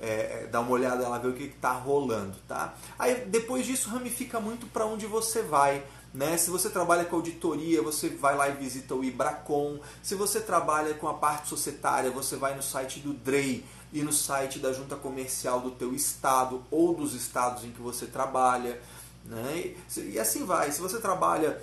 [0.01, 2.37] É, é dar uma olhada lá, ver o que está rolando.
[2.47, 2.75] Tá?
[2.99, 5.83] Aí depois disso ramifica muito para onde você vai.
[6.15, 6.37] Né?
[6.37, 9.79] Se você trabalha com auditoria, você vai lá e visita o Ibracon.
[10.03, 14.13] Se você trabalha com a parte societária, você vai no site do DREI e no
[14.13, 18.81] site da junta comercial do teu estado ou dos estados em que você trabalha.
[19.25, 19.75] Né?
[19.97, 20.73] E assim vai.
[20.73, 21.61] Se você trabalha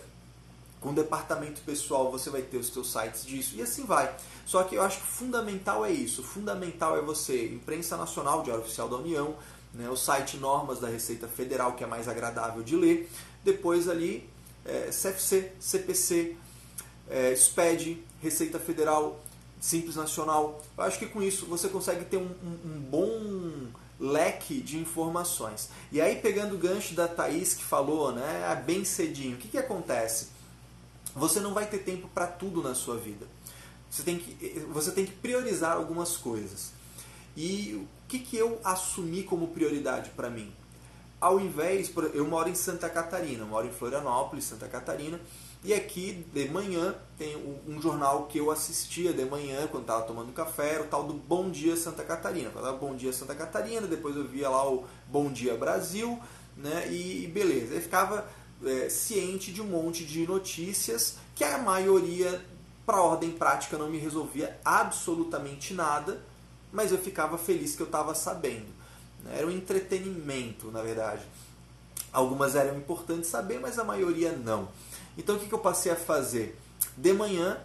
[0.86, 4.16] com departamento pessoal, você vai ter os seus sites disso e assim vai.
[4.46, 6.22] Só que eu acho que fundamental é isso.
[6.22, 9.36] Fundamental é você, imprensa nacional, Diário Oficial da União,
[9.74, 13.10] né, o site Normas da Receita Federal, que é mais agradável de ler.
[13.44, 14.30] Depois ali,
[14.64, 16.38] é, CFC, CPC,
[17.10, 19.20] é, SPED, Receita Federal,
[19.60, 20.62] Simples Nacional.
[20.78, 25.68] Eu acho que com isso você consegue ter um, um, um bom leque de informações.
[25.92, 29.58] E aí, pegando o gancho da Thaís que falou, né, bem cedinho, o que, que
[29.58, 30.35] acontece?
[31.16, 33.26] Você não vai ter tempo para tudo na sua vida.
[33.90, 36.74] Você tem, que, você tem que priorizar algumas coisas.
[37.38, 40.54] E o que, que eu assumi como prioridade para mim?
[41.20, 45.20] Ao invés, eu moro em Santa Catarina, moro em Florianópolis, Santa Catarina,
[45.64, 47.36] e aqui, de manhã, tem
[47.68, 51.14] um jornal que eu assistia de manhã, quando estava tomando café, era o tal do
[51.14, 52.52] Bom Dia Santa Catarina.
[52.52, 56.20] Falava Bom Dia Santa Catarina, depois eu via lá o Bom Dia Brasil,
[56.56, 56.88] né?
[56.92, 57.74] E beleza.
[57.74, 58.30] Aí ficava
[58.64, 62.44] é, ciente de um monte de notícias que a maioria,
[62.86, 66.22] para ordem prática, não me resolvia absolutamente nada,
[66.72, 68.68] mas eu ficava feliz que eu estava sabendo.
[69.32, 71.24] Era um entretenimento, na verdade.
[72.12, 74.70] Algumas eram importantes saber, mas a maioria não.
[75.18, 76.58] Então o que, que eu passei a fazer?
[76.96, 77.58] De manhã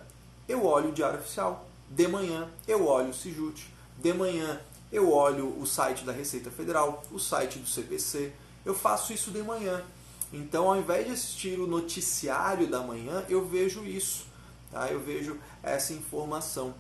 [0.49, 5.57] eu olho o Diário Oficial, de manhã eu olho o Sijut, de manhã eu olho
[5.61, 8.33] o site da Receita Federal, o site do CPC,
[8.65, 9.83] eu faço isso de manhã.
[10.33, 14.27] Então, ao invés de assistir o noticiário da manhã, eu vejo isso,
[14.71, 14.89] tá?
[14.89, 16.75] eu vejo essa informação.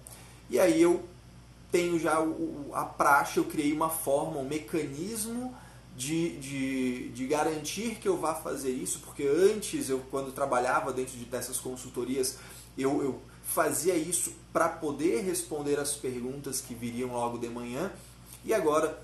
[0.49, 1.05] E aí eu
[1.71, 2.19] tenho já
[2.73, 5.55] a praxe, eu criei uma forma, um mecanismo
[5.97, 11.17] de, de, de, garantir que eu vá fazer isso, porque antes, eu quando trabalhava dentro
[11.17, 12.39] de, dessas consultorias,
[12.79, 17.91] eu, eu fazia isso para poder responder as perguntas que viriam logo de manhã,
[18.45, 19.01] e agora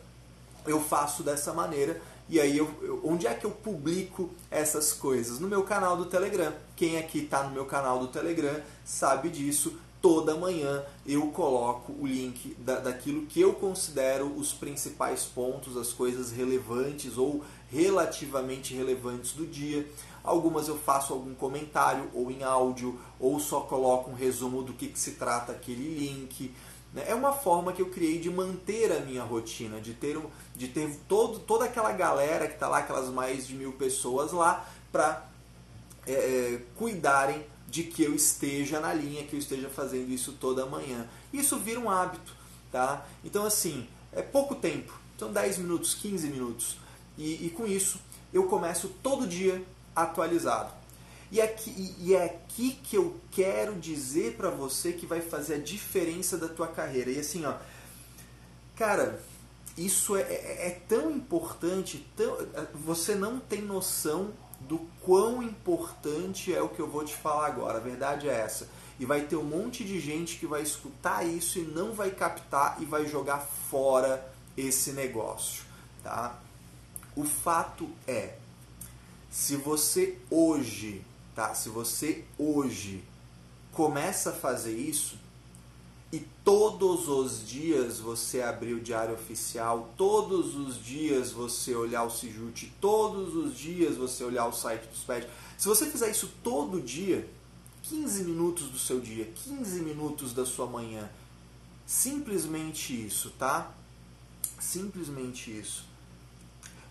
[0.67, 2.01] eu faço dessa maneira.
[2.29, 5.39] E aí, eu, eu, onde é que eu publico essas coisas?
[5.39, 6.53] No meu canal do Telegram.
[6.75, 9.79] Quem aqui está no meu canal do Telegram sabe disso.
[10.03, 15.93] Toda manhã eu coloco o link da, daquilo que eu considero os principais pontos, as
[15.93, 19.87] coisas relevantes ou relativamente relevantes do dia.
[20.23, 24.89] Algumas eu faço algum comentário ou em áudio, ou só coloco um resumo do que,
[24.89, 26.53] que se trata aquele link.
[26.93, 27.05] Né?
[27.07, 30.19] É uma forma que eu criei de manter a minha rotina, de ter,
[30.57, 34.67] de ter todo, toda aquela galera que está lá, aquelas mais de mil pessoas lá,
[34.91, 35.25] para
[36.07, 40.65] é, é, cuidarem de que eu esteja na linha, que eu esteja fazendo isso toda
[40.65, 41.07] manhã.
[41.33, 42.35] Isso vira um hábito,
[42.73, 43.07] tá?
[43.23, 46.79] Então, assim, é pouco tempo, são 10 minutos, 15 minutos.
[47.19, 48.01] E, e com isso,
[48.33, 49.63] eu começo todo dia
[49.95, 50.73] atualizado.
[51.31, 55.59] E, aqui, e é aqui que eu quero dizer para você que vai fazer a
[55.59, 57.11] diferença da tua carreira.
[57.11, 57.55] E assim, ó,
[58.77, 59.21] cara,
[59.77, 62.37] isso é, é, é tão importante, tão,
[62.75, 67.79] você não tem noção do quão importante é o que eu vou te falar agora.
[67.79, 68.69] A verdade é essa.
[68.99, 72.81] E vai ter um monte de gente que vai escutar isso e não vai captar
[72.81, 75.65] e vai jogar fora esse negócio,
[76.03, 76.41] tá?
[77.15, 78.37] O fato é,
[79.31, 81.55] se você hoje, tá?
[81.55, 83.05] Se você hoje
[83.73, 85.19] começa a fazer isso
[86.17, 92.11] e todos os dias você abrir o diário oficial, todos os dias você olhar o
[92.11, 96.81] Sijut, todos os dias você olhar o site do SPED, se você fizer isso todo
[96.81, 97.29] dia,
[97.83, 101.09] 15 minutos do seu dia, 15 minutos da sua manhã,
[101.87, 103.73] simplesmente isso, tá?
[104.59, 105.85] Simplesmente isso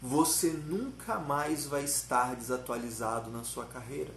[0.01, 4.13] você nunca mais vai estar desatualizado na sua carreira.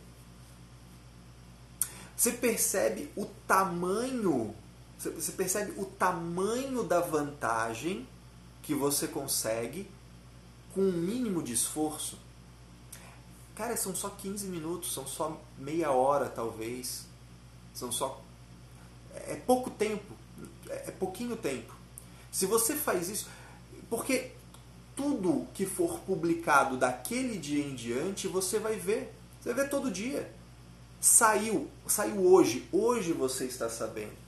[2.14, 4.54] Você percebe o tamanho,
[4.98, 8.06] você percebe o tamanho da vantagem
[8.62, 9.88] que você consegue
[10.74, 12.18] com um mínimo de esforço.
[13.54, 17.06] Cara, são só 15 minutos, são só meia hora talvez.
[17.72, 18.20] São só
[19.26, 20.14] é pouco tempo,
[20.68, 21.74] é pouquinho tempo.
[22.30, 23.28] Se você faz isso,
[23.88, 24.32] porque
[24.94, 29.14] tudo que for publicado daquele dia em diante, você vai ver.
[29.40, 30.30] Você vai ver todo dia.
[31.00, 34.27] Saiu, saiu hoje, hoje você está sabendo.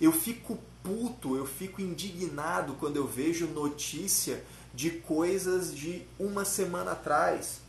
[0.00, 4.42] Eu fico puto, eu fico indignado quando eu vejo notícia
[4.74, 7.60] de coisas de uma semana atrás.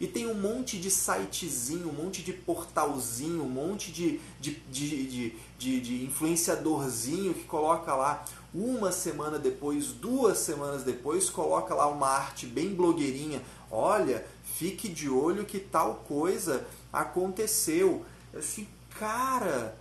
[0.00, 5.34] E tem um monte de sitezinho, um monte de portalzinho, um monte de, de, de,
[5.58, 12.08] de, de influenciadorzinho que coloca lá uma semana depois, duas semanas depois, coloca lá uma
[12.08, 13.42] arte bem blogueirinha.
[13.70, 18.04] Olha, fique de olho que tal coisa aconteceu.
[18.32, 19.76] Assim, cara,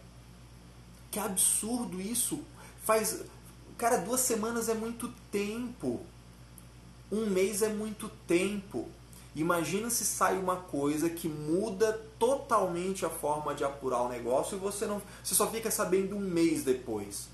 [1.18, 2.40] que absurdo isso.
[2.84, 3.22] Faz,
[3.76, 6.06] cara, duas semanas é muito tempo.
[7.12, 8.88] Um mês é muito tempo.
[9.36, 14.60] Imagina se sai uma coisa que muda totalmente a forma de apurar o negócio e
[14.60, 17.30] você não, você só fica sabendo um mês depois.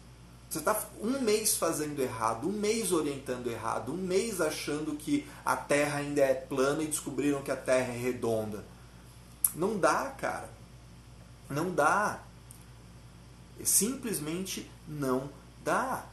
[0.49, 5.55] Você está um mês fazendo errado, um mês orientando errado, um mês achando que a
[5.55, 8.63] Terra ainda é plana e descobriram que a Terra é redonda.
[9.55, 10.49] Não dá, cara.
[11.49, 12.21] Não dá.
[13.63, 15.29] Simplesmente não
[15.63, 16.05] dá.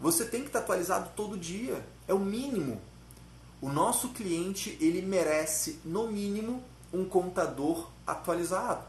[0.00, 1.84] Você tem que estar atualizado todo dia.
[2.08, 2.80] É o mínimo.
[3.60, 6.62] O nosso cliente ele merece, no mínimo,
[6.92, 8.84] um contador atualizado.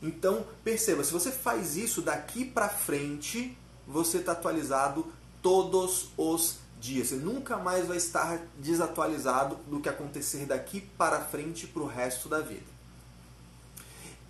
[0.00, 5.10] Então, perceba, se você faz isso daqui para frente, você está atualizado
[5.42, 7.08] todos os dias.
[7.08, 12.28] Você nunca mais vai estar desatualizado do que acontecer daqui para frente para o resto
[12.28, 12.66] da vida.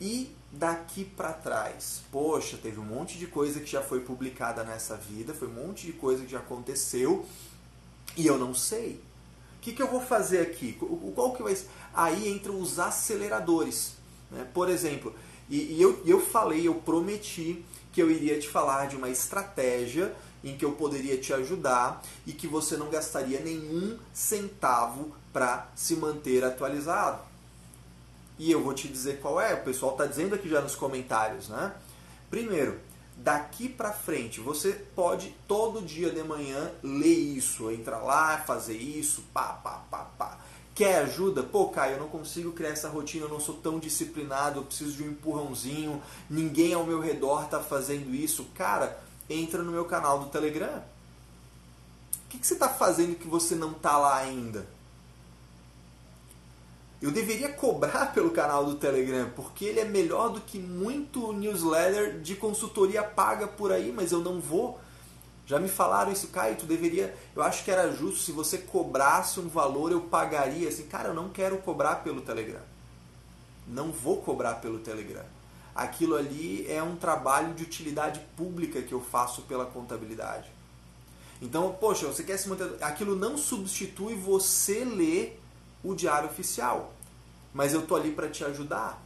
[0.01, 4.97] E daqui para trás, poxa, teve um monte de coisa que já foi publicada nessa
[4.97, 7.25] vida, foi um monte de coisa que já aconteceu
[8.17, 9.01] e eu não sei.
[9.57, 10.79] O que, que eu vou fazer aqui?
[11.15, 11.57] Qual que vai?
[11.93, 13.95] Aí entram os aceleradores.
[14.31, 14.47] Né?
[14.53, 15.15] Por exemplo,
[15.49, 20.15] E, e eu, eu falei, eu prometi que eu iria te falar de uma estratégia
[20.43, 25.97] em que eu poderia te ajudar e que você não gastaria nenhum centavo para se
[25.97, 27.21] manter atualizado.
[28.39, 31.49] E eu vou te dizer qual é, o pessoal está dizendo aqui já nos comentários,
[31.49, 31.73] né?
[32.31, 32.81] Primeiro,
[33.17, 39.23] daqui para frente, você pode todo dia de manhã ler isso, entrar lá, fazer isso,
[39.33, 40.39] pá, pá, pá, pá.
[40.75, 41.45] Quer ajuda?
[41.45, 44.97] Pô, Caio, eu não consigo criar essa rotina, eu não sou tão disciplinado, eu preciso
[44.97, 48.47] de um empurrãozinho, ninguém ao meu redor está fazendo isso.
[48.57, 48.99] Cara,
[49.31, 50.83] entra no meu canal do Telegram.
[52.27, 54.67] O que, que você está fazendo que você não está lá ainda?
[57.05, 62.19] Eu deveria cobrar pelo canal do Telegram, porque ele é melhor do que muito newsletter
[62.21, 64.81] de consultoria paga por aí, mas eu não vou.
[65.45, 67.15] Já me falaram isso, Caio, tu deveria.
[67.37, 70.67] Eu acho que era justo se você cobrasse um valor, eu pagaria.
[70.67, 72.63] Assim, cara, eu não quero cobrar pelo Telegram.
[73.69, 75.27] Não vou cobrar pelo Telegram.
[75.75, 80.51] Aquilo ali é um trabalho de utilidade pública que eu faço pela contabilidade.
[81.43, 82.83] Então, poxa, você quer se manter.
[82.83, 85.44] Aquilo não substitui você ler
[85.85, 86.93] o diário oficial.
[87.53, 89.01] Mas eu tô ali para te ajudar.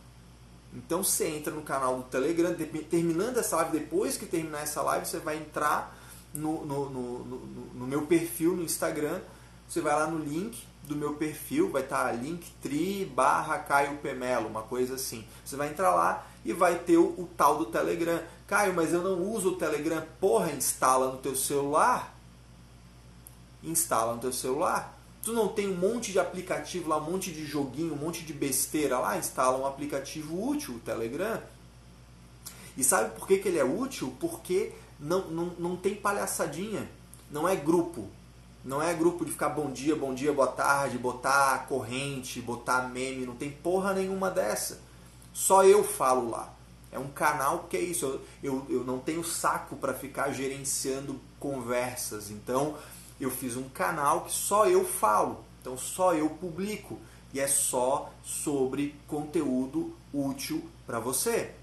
[0.72, 2.54] Então você entra no canal do Telegram,
[2.88, 5.96] terminando essa live, depois que terminar essa live, você vai entrar
[6.32, 7.18] no, no, no,
[7.74, 9.20] no, meu perfil no Instagram,
[9.66, 14.48] você vai lá no link do meu perfil, vai estar tá linktree barra Caio Pemelo,
[14.48, 15.24] uma coisa assim.
[15.44, 18.22] Você vai entrar lá e vai ter o, o, tal do Telegram.
[18.46, 20.02] Caio, mas eu não uso o Telegram.
[20.20, 22.14] Porra, instala no teu celular.
[23.62, 24.97] Instala no teu celular.
[25.28, 28.32] Tu não tem um monte de aplicativo lá, um monte de joguinho, um monte de
[28.32, 29.18] besteira lá?
[29.18, 31.42] Instala um aplicativo útil, o Telegram.
[32.78, 34.16] E sabe por que, que ele é útil?
[34.18, 36.88] Porque não, não, não tem palhaçadinha.
[37.30, 38.08] Não é grupo.
[38.64, 43.26] Não é grupo de ficar bom dia, bom dia, boa tarde, botar corrente, botar meme.
[43.26, 44.80] Não tem porra nenhuma dessa.
[45.34, 46.54] Só eu falo lá.
[46.90, 48.06] É um canal que é isso.
[48.06, 52.30] Eu, eu, eu não tenho saco para ficar gerenciando conversas.
[52.30, 52.78] Então
[53.20, 55.44] eu fiz um canal que só eu falo.
[55.60, 56.98] Então só eu publico.
[57.32, 61.54] E é só sobre conteúdo útil para você.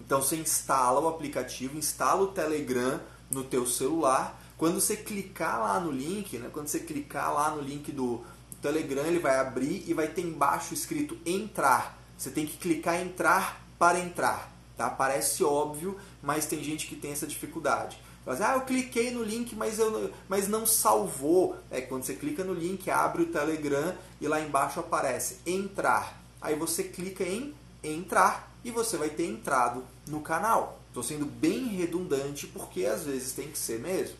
[0.00, 3.00] Então você instala o aplicativo, instala o Telegram
[3.30, 4.40] no teu celular.
[4.56, 8.24] Quando você clicar lá no link, né, quando você clicar lá no link do
[8.60, 11.98] Telegram, ele vai abrir e vai ter embaixo escrito entrar.
[12.16, 14.52] Você tem que clicar entrar para entrar.
[14.76, 14.88] Tá?
[14.88, 17.98] Parece óbvio, mas tem gente que tem essa dificuldade.
[18.26, 21.56] Ah, eu cliquei no link, mas, eu, mas não salvou.
[21.70, 26.22] É quando você clica no link, abre o Telegram e lá embaixo aparece entrar.
[26.40, 30.80] Aí você clica em entrar e você vai ter entrado no canal.
[30.88, 34.16] Estou sendo bem redundante porque às vezes tem que ser mesmo.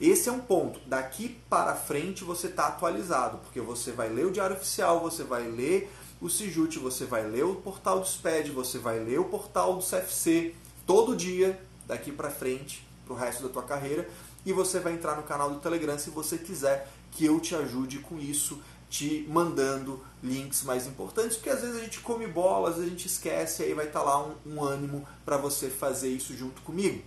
[0.00, 0.80] Esse é um ponto.
[0.86, 5.42] Daqui para frente você está atualizado, porque você vai ler o Diário Oficial, você vai
[5.42, 9.76] ler o Sijut, você vai ler o portal do SPED, você vai ler o portal
[9.76, 10.54] do CFC
[10.86, 14.08] todo dia, daqui para frente, para o resto da tua carreira,
[14.44, 17.98] e você vai entrar no canal do Telegram se você quiser que eu te ajude
[17.98, 22.76] com isso, te mandando links mais importantes, porque às vezes a gente come bola, às
[22.76, 26.08] vezes a gente esquece, aí vai estar tá lá um, um ânimo para você fazer
[26.08, 27.02] isso junto comigo.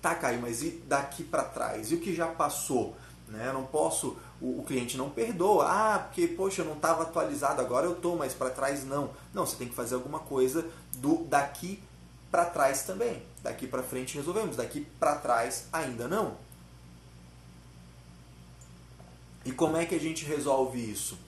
[0.00, 1.92] Tá, Caio, mas e daqui para trás?
[1.92, 2.96] E o que já passou?
[3.28, 3.48] Né?
[3.48, 5.66] Eu não posso, o, o, cliente não perdoa.
[5.68, 9.10] Ah, porque, poxa, eu não estava atualizado, agora eu estou, mas para trás não.
[9.32, 10.66] Não, você tem que fazer alguma coisa
[10.96, 11.82] do daqui
[12.30, 13.22] para trás também.
[13.42, 16.36] Daqui para frente resolvemos, daqui para trás ainda não.
[19.44, 21.18] E como é que a gente resolve isso?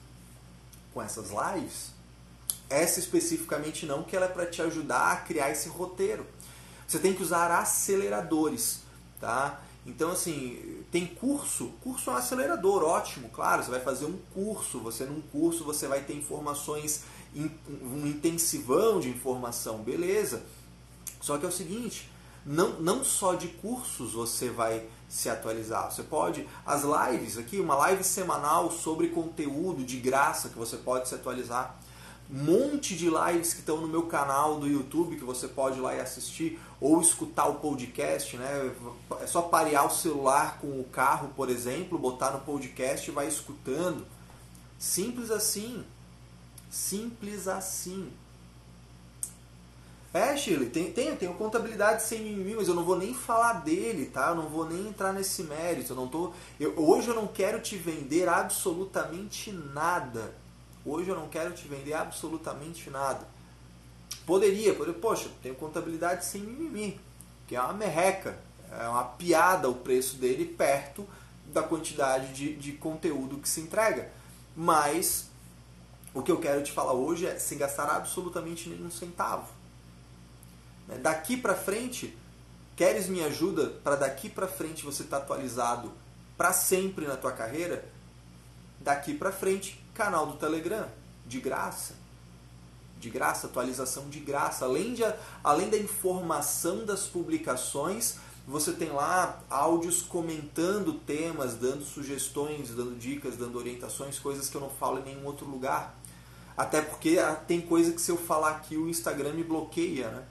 [0.93, 1.93] Com essas lives?
[2.69, 6.27] Essa especificamente não, que ela é para te ajudar a criar esse roteiro.
[6.87, 8.81] Você tem que usar aceleradores,
[9.19, 9.63] tá?
[9.85, 11.73] Então, assim, tem curso.
[11.83, 13.65] Curso é um acelerador, ótimo, claro.
[13.65, 14.79] Você vai fazer um curso.
[14.81, 17.03] Você, num curso, você vai ter informações,
[17.35, 20.43] um intensivão de informação, beleza.
[21.23, 22.11] Só que é o seguinte,
[22.45, 25.91] não, não só de cursos você vai se atualizar.
[25.91, 31.09] Você pode, as lives aqui, uma live semanal sobre conteúdo de graça que você pode
[31.09, 31.79] se atualizar
[32.33, 35.95] monte de lives que estão no meu canal do YouTube que você pode ir lá
[35.95, 38.75] e assistir ou escutar o podcast, né?
[39.21, 43.29] É só parear o celular com o carro, por exemplo, botar no podcast e vai
[43.29, 44.07] escutando.
[44.79, 45.85] Simples assim.
[46.71, 48.11] Simples assim.
[50.15, 54.07] É, Shirley, tem, tem, tem contabilidade sem mimimi, mas eu não vou nem falar dele,
[54.07, 54.29] tá?
[54.29, 55.93] Eu não vou nem entrar nesse mérito.
[55.93, 60.35] Eu não tô, eu, hoje eu não quero te vender absolutamente nada.
[60.85, 63.27] Hoje eu não quero te vender absolutamente nada.
[64.27, 67.01] Poderia, poderia poxa, tenho contabilidade sem mimimi,
[67.49, 68.39] que é uma merreca,
[68.71, 71.09] é uma piada o preço dele perto
[71.47, 74.13] da quantidade de, de conteúdo que se entrega.
[74.55, 75.31] Mas
[76.13, 79.62] o que eu quero te falar hoje é sem gastar absolutamente nenhum centavo.
[80.93, 80.99] Né?
[80.99, 82.17] Daqui para frente,
[82.77, 85.93] queres minha ajuda para daqui para frente você estar tá atualizado
[86.37, 87.85] para sempre na tua carreira?
[88.81, 90.89] Daqui para frente, canal do Telegram,
[91.27, 91.95] de graça.
[92.99, 94.65] De graça, atualização de graça.
[94.65, 95.03] Além, de,
[95.43, 98.17] além da informação das publicações,
[98.47, 104.61] você tem lá áudios comentando temas, dando sugestões, dando dicas, dando orientações, coisas que eu
[104.61, 105.97] não falo em nenhum outro lugar.
[106.57, 110.25] Até porque ah, tem coisa que se eu falar aqui o Instagram me bloqueia, né?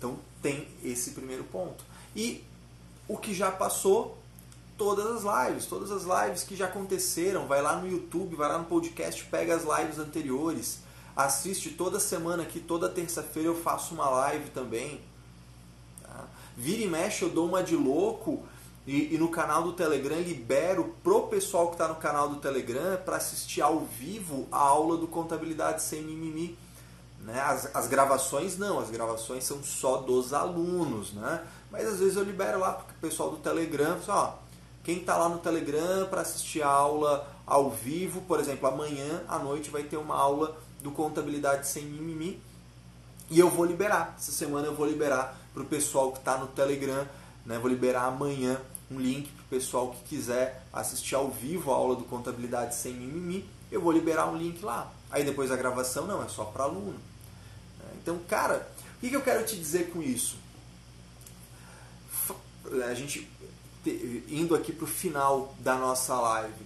[0.00, 1.84] Então tem esse primeiro ponto.
[2.16, 2.42] E
[3.06, 4.16] o que já passou,
[4.78, 8.56] todas as lives, todas as lives que já aconteceram, vai lá no YouTube, vai lá
[8.56, 10.78] no podcast, pega as lives anteriores,
[11.14, 15.02] assiste toda semana aqui, toda terça-feira eu faço uma live também.
[16.02, 16.24] Tá?
[16.56, 18.42] Vira e mexe, eu dou uma de louco
[18.86, 22.96] e, e, no canal do Telegram libero pro pessoal que está no canal do Telegram
[23.04, 26.56] para assistir ao vivo a aula do Contabilidade Sem Mimimi.
[27.20, 27.40] Né?
[27.40, 31.44] As, as gravações não, as gravações são só dos alunos, né?
[31.70, 34.34] Mas às vezes eu libero lá para o pessoal do Telegram, ó,
[34.82, 39.38] quem está lá no Telegram para assistir a aula ao vivo, por exemplo, amanhã à
[39.38, 42.40] noite vai ter uma aula do Contabilidade Sem Mimimi
[43.30, 44.14] e eu vou liberar.
[44.16, 47.06] Essa semana eu vou liberar para o pessoal que está no Telegram,
[47.44, 47.58] né?
[47.58, 48.60] Vou liberar amanhã
[48.90, 52.94] um link para o pessoal que quiser assistir ao vivo a aula do Contabilidade Sem
[52.94, 53.48] Mimimi.
[53.70, 54.90] Eu vou liberar um link lá.
[55.10, 57.09] Aí depois a gravação não, é só para aluno.
[57.96, 60.36] Então, cara, o que eu quero te dizer com isso?
[62.88, 63.28] A gente
[64.28, 66.64] indo aqui para o final da nossa live.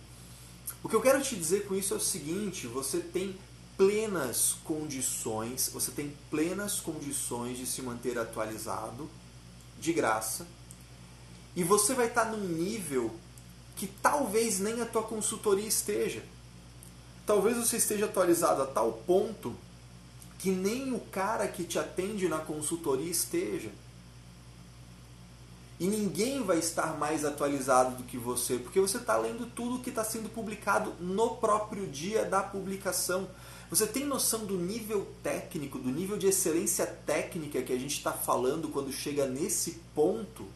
[0.82, 3.38] O que eu quero te dizer com isso é o seguinte: você tem
[3.76, 9.08] plenas condições, você tem plenas condições de se manter atualizado,
[9.80, 10.46] de graça,
[11.56, 13.14] e você vai estar num nível
[13.76, 16.22] que talvez nem a tua consultoria esteja.
[17.26, 19.56] Talvez você esteja atualizado a tal ponto
[20.44, 23.70] que nem o cara que te atende na consultoria esteja.
[25.80, 29.88] E ninguém vai estar mais atualizado do que você, porque você está lendo tudo que
[29.88, 33.26] está sendo publicado no próprio dia da publicação.
[33.70, 38.12] Você tem noção do nível técnico, do nível de excelência técnica que a gente está
[38.12, 40.46] falando quando chega nesse ponto?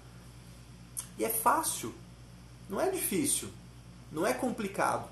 [1.17, 1.95] E é fácil,
[2.69, 3.49] não é difícil,
[4.13, 5.09] não é complicado.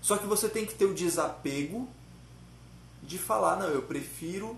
[0.00, 1.88] Só que você tem que ter o desapego
[3.02, 4.56] de falar, não, eu prefiro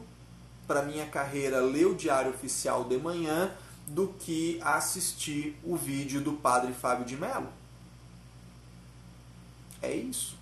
[0.67, 3.53] para minha carreira ler o diário oficial de manhã
[3.87, 7.49] do que assistir o vídeo do padre Fábio de Mello.
[9.83, 10.37] É isso.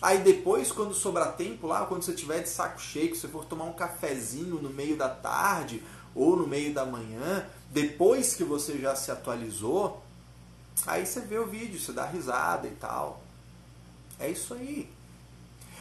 [0.00, 3.64] Aí depois, quando sobrar tempo lá, quando você tiver de saco cheio, você for tomar
[3.64, 5.82] um cafezinho no meio da tarde
[6.14, 10.02] ou no meio da manhã, depois que você já se atualizou,
[10.86, 13.22] aí você vê o vídeo, você dá risada e tal.
[14.18, 14.90] É isso aí.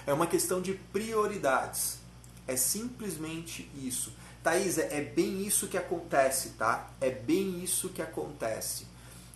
[0.05, 1.99] É uma questão de prioridades.
[2.47, 4.13] É simplesmente isso.
[4.43, 6.89] Thaís, é, é bem isso que acontece, tá?
[6.99, 8.87] É bem isso que acontece.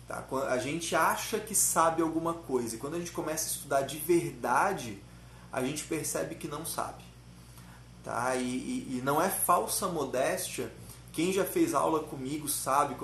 [0.08, 0.24] Tá?
[0.48, 3.98] A gente acha que sabe alguma coisa e quando a gente começa a estudar de
[3.98, 5.02] verdade,
[5.52, 7.04] a gente percebe que não sabe.
[8.04, 8.36] Tá?
[8.36, 10.72] E, e, e não é falsa modéstia.
[11.12, 12.96] Quem já fez aula comigo sabe.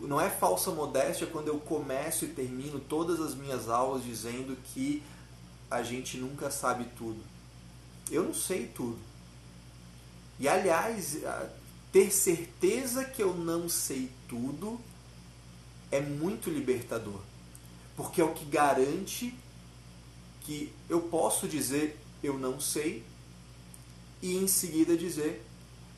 [0.00, 5.02] Não é falsa modéstia quando eu começo e termino todas as minhas aulas dizendo que
[5.70, 7.22] a gente nunca sabe tudo.
[8.10, 8.98] Eu não sei tudo.
[10.38, 11.18] E aliás,
[11.92, 14.80] ter certeza que eu não sei tudo
[15.90, 17.20] é muito libertador.
[17.96, 19.34] Porque é o que garante
[20.40, 23.04] que eu posso dizer eu não sei
[24.22, 25.42] e em seguida dizer,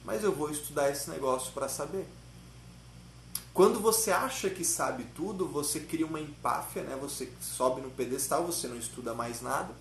[0.04, 2.06] mas eu vou estudar esse negócio para saber.
[3.54, 6.96] Quando você acha que sabe tudo, você cria uma empáfia, né?
[6.98, 9.74] você sobe no pedestal, você não estuda mais nada.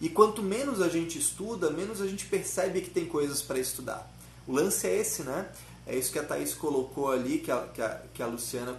[0.00, 4.10] E quanto menos a gente estuda, menos a gente percebe que tem coisas para estudar.
[4.46, 5.50] O lance é esse, né?
[5.86, 8.78] É isso que a Thaís colocou ali, que a, que a, que a Luciana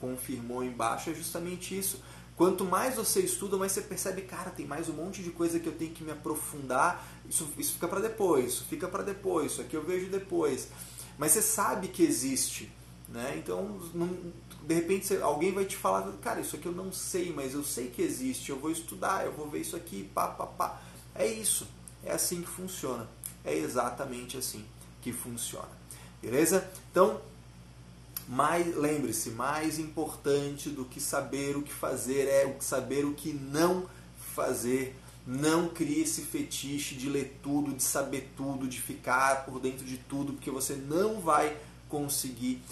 [0.00, 2.00] confirmou embaixo, é justamente isso.
[2.36, 5.66] Quanto mais você estuda, mais você percebe, cara, tem mais um monte de coisa que
[5.66, 7.06] eu tenho que me aprofundar.
[7.28, 10.68] Isso, isso fica para depois, isso fica para depois, isso aqui eu vejo depois
[11.18, 12.72] mas você sabe que existe.
[13.08, 13.36] Né?
[13.38, 14.08] Então, não,
[14.62, 17.62] de repente, você, alguém vai te falar, cara, isso aqui eu não sei, mas eu
[17.62, 20.82] sei que existe, eu vou estudar, eu vou ver isso aqui, pá, pá, pá.
[21.14, 21.68] É isso.
[22.04, 23.08] É assim que funciona.
[23.44, 24.64] É exatamente assim
[25.00, 25.68] que funciona.
[26.20, 26.68] Beleza?
[26.90, 27.20] Então,
[28.28, 33.88] mais, lembre-se, mais importante do que saber o que fazer é saber o que não
[34.34, 34.96] fazer
[35.26, 39.96] não crie esse fetiche de ler tudo, de saber tudo, de ficar por dentro de
[39.96, 41.56] tudo, porque você não vai
[41.88, 42.62] conseguir.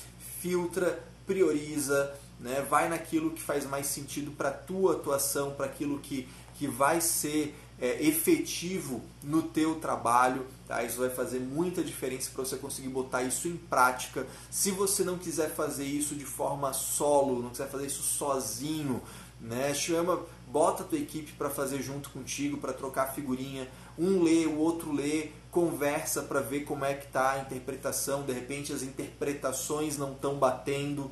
[0.41, 2.65] Filtra, prioriza, né?
[2.69, 6.29] vai naquilo que faz mais sentido para a tua atuação, para aquilo que,
[6.59, 10.47] que vai ser é, efetivo no teu trabalho.
[10.69, 10.83] Tá?
[10.83, 14.27] Isso vai fazer muita diferença para você conseguir botar isso em prática.
[14.51, 19.03] Se você não quiser fazer isso de forma solo, não quiser fazer isso sozinho,
[19.41, 19.75] né?
[19.75, 20.23] chama,
[20.55, 23.69] bota a tua equipe para fazer junto contigo, para trocar figurinha.
[23.99, 28.23] Um lê, o outro lê, conversa para ver como é que está a interpretação.
[28.23, 31.11] De repente as interpretações não estão batendo.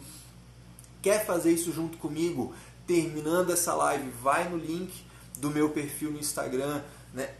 [1.02, 2.54] Quer fazer isso junto comigo?
[2.86, 4.92] Terminando essa live, vai no link
[5.38, 6.80] do meu perfil no Instagram,
[7.12, 7.34] né?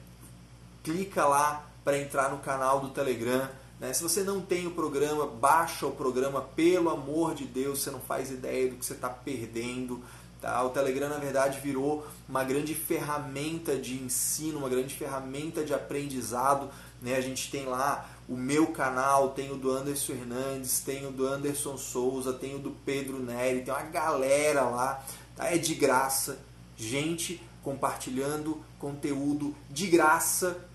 [0.82, 3.48] clica lá para entrar no canal do Telegram.
[3.78, 3.92] Né?
[3.92, 8.00] Se você não tem o programa, baixa o programa, pelo amor de Deus, você não
[8.00, 10.03] faz ideia do que você está perdendo.
[10.43, 10.61] Tá?
[10.64, 16.68] O Telegram, na verdade, virou uma grande ferramenta de ensino, uma grande ferramenta de aprendizado.
[17.01, 17.14] Né?
[17.14, 21.24] A gente tem lá o meu canal, tem o do Anderson Hernandes, tem o do
[21.24, 25.05] Anderson Souza, tem o do Pedro Neri, tem uma galera lá.
[25.36, 25.47] Tá?
[25.47, 26.40] É de graça.
[26.76, 30.66] Gente compartilhando conteúdo de graça,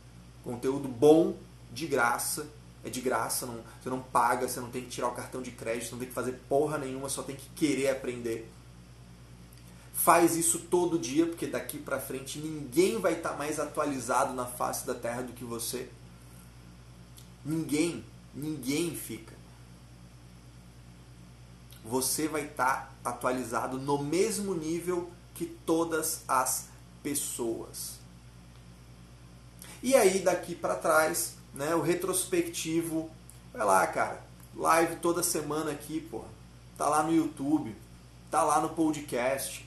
[0.45, 1.36] conteúdo bom
[1.74, 2.47] de graça.
[2.86, 5.51] É de graça, não, você não paga, você não tem que tirar o cartão de
[5.51, 8.49] crédito, não tem que fazer porra nenhuma, só tem que querer aprender.
[9.97, 14.45] Faz isso todo dia, porque daqui para frente ninguém vai estar tá mais atualizado na
[14.45, 15.89] face da Terra do que você.
[17.43, 19.33] Ninguém, ninguém fica.
[21.83, 26.67] Você vai estar tá atualizado no mesmo nível que todas as
[27.01, 27.97] pessoas.
[29.81, 33.09] E aí daqui para trás, né, o retrospectivo,
[33.51, 34.23] vai lá, cara,
[34.55, 36.23] live toda semana aqui, pô.
[36.77, 37.75] Tá lá no YouTube,
[38.29, 39.66] tá lá no podcast.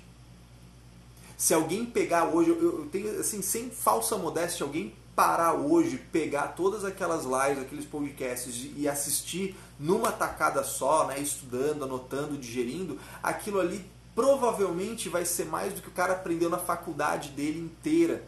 [1.40, 6.48] Se alguém pegar hoje, eu, eu tenho assim, sem falsa modéstia, alguém parar hoje, pegar
[6.48, 13.58] todas aquelas lives, aqueles podcasts e assistir numa tacada só, né, estudando, anotando, digerindo, aquilo
[13.58, 18.22] ali provavelmente vai ser mais do que o cara aprendeu na faculdade dele inteira.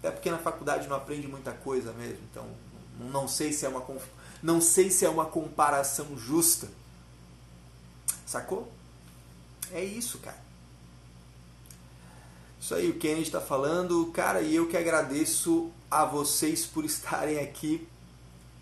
[0.00, 2.48] Até porque na faculdade não aprende muita coisa mesmo, então
[2.98, 3.86] não sei se é uma
[4.42, 6.68] não sei se é uma comparação justa.
[8.26, 8.68] Sacou?
[9.70, 10.51] É isso, cara.
[12.62, 17.38] Isso aí, o Kennedy está falando, cara, e eu que agradeço a vocês por estarem
[17.40, 17.86] aqui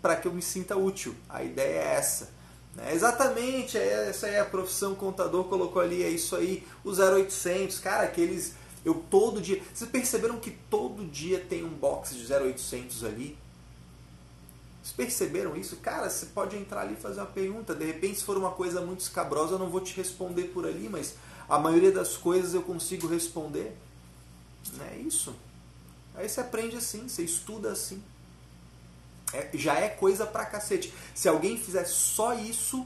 [0.01, 1.15] para que eu me sinta útil.
[1.29, 2.41] A ideia é essa
[2.75, 2.93] né?
[2.93, 8.03] Exatamente, é, essa é a profissão contador colocou ali, é isso aí, o 0800, cara,
[8.03, 8.53] aqueles.
[8.83, 9.61] Eu todo dia.
[9.71, 13.37] Vocês perceberam que todo dia tem um box de 0800 ali?
[14.81, 15.75] Vocês perceberam isso?
[15.75, 17.75] Cara, você pode entrar ali e fazer uma pergunta.
[17.75, 20.89] De repente, se for uma coisa muito escabrosa, eu não vou te responder por ali,
[20.89, 21.13] mas
[21.47, 23.77] a maioria das coisas eu consigo responder.
[24.91, 25.35] É isso.
[26.15, 28.01] Aí você aprende assim, você estuda assim
[29.33, 30.93] é, já é coisa pra cacete.
[31.15, 32.85] Se alguém fizer só isso,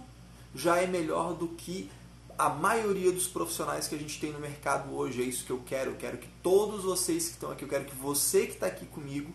[0.53, 1.89] já é melhor do que
[2.37, 5.21] a maioria dos profissionais que a gente tem no mercado hoje.
[5.21, 5.91] É isso que eu quero.
[5.91, 8.85] Eu quero que todos vocês que estão aqui, eu quero que você que está aqui
[8.85, 9.33] comigo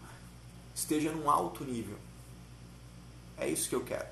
[0.74, 1.96] esteja num alto nível.
[3.36, 4.06] É isso que eu quero.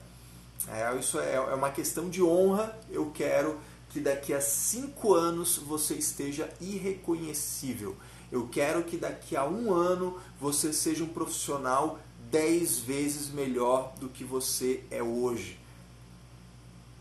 [0.66, 2.76] É, isso é, é uma questão de honra.
[2.90, 3.60] Eu quero
[3.90, 7.96] que daqui a cinco anos você esteja irreconhecível.
[8.30, 11.98] Eu quero que daqui a um ano você seja um profissional
[12.30, 15.58] 10 vezes melhor do que você é hoje.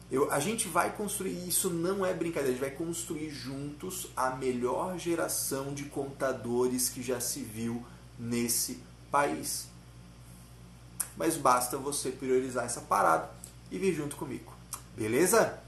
[0.09, 4.29] Eu, a gente vai construir, isso não é brincadeira, a gente vai construir juntos a
[4.29, 7.83] melhor geração de contadores que já se viu
[8.17, 9.67] nesse país.
[11.17, 13.29] Mas basta você priorizar essa parada
[13.69, 14.53] e vir junto comigo.
[14.95, 15.61] Beleza?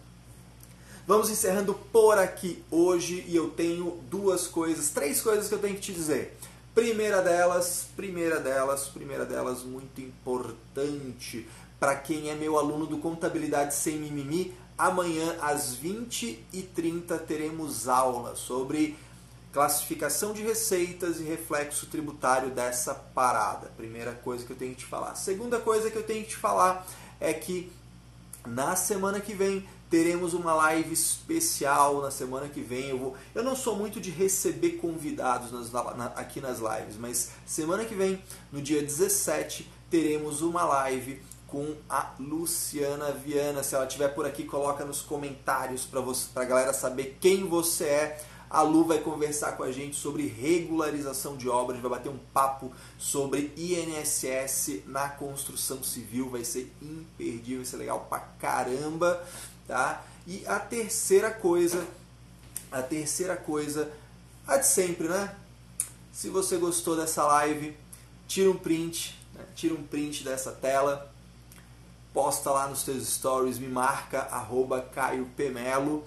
[1.10, 5.74] Vamos encerrando por aqui hoje e eu tenho duas coisas, três coisas que eu tenho
[5.74, 6.38] que te dizer.
[6.76, 11.50] Primeira delas, primeira delas, primeira delas, muito importante
[11.80, 18.96] para quem é meu aluno do Contabilidade Sem Mimimi, amanhã às 20h30 teremos aula sobre
[19.52, 23.72] classificação de receitas e reflexo tributário dessa parada.
[23.76, 25.16] Primeira coisa que eu tenho que te falar.
[25.16, 26.86] Segunda coisa que eu tenho que te falar
[27.20, 27.72] é que
[28.46, 32.90] na semana que vem teremos uma live especial na semana que vem.
[32.90, 37.32] Eu, vou, eu não sou muito de receber convidados nas, na, aqui nas lives, mas
[37.46, 38.22] semana que vem,
[38.52, 43.64] no dia 17, teremos uma live com a Luciana Viana.
[43.64, 48.22] Se ela estiver por aqui, coloca nos comentários para a galera saber quem você é.
[48.50, 52.72] A Lu vai conversar com a gente sobre regularização de obras, vai bater um papo
[52.98, 59.24] sobre INSS na construção civil, vai ser imperdível, vai ser legal pra caramba
[59.70, 60.04] tá?
[60.26, 61.88] E a terceira coisa,
[62.72, 63.90] a terceira coisa,
[64.48, 65.36] a de sempre, né?
[66.12, 67.78] Se você gostou dessa live,
[68.28, 69.46] tira um print, né?
[69.56, 71.14] tira um print dessa tela,
[72.12, 76.04] posta lá nos teus stories, me marca arroba Caio Pemelo,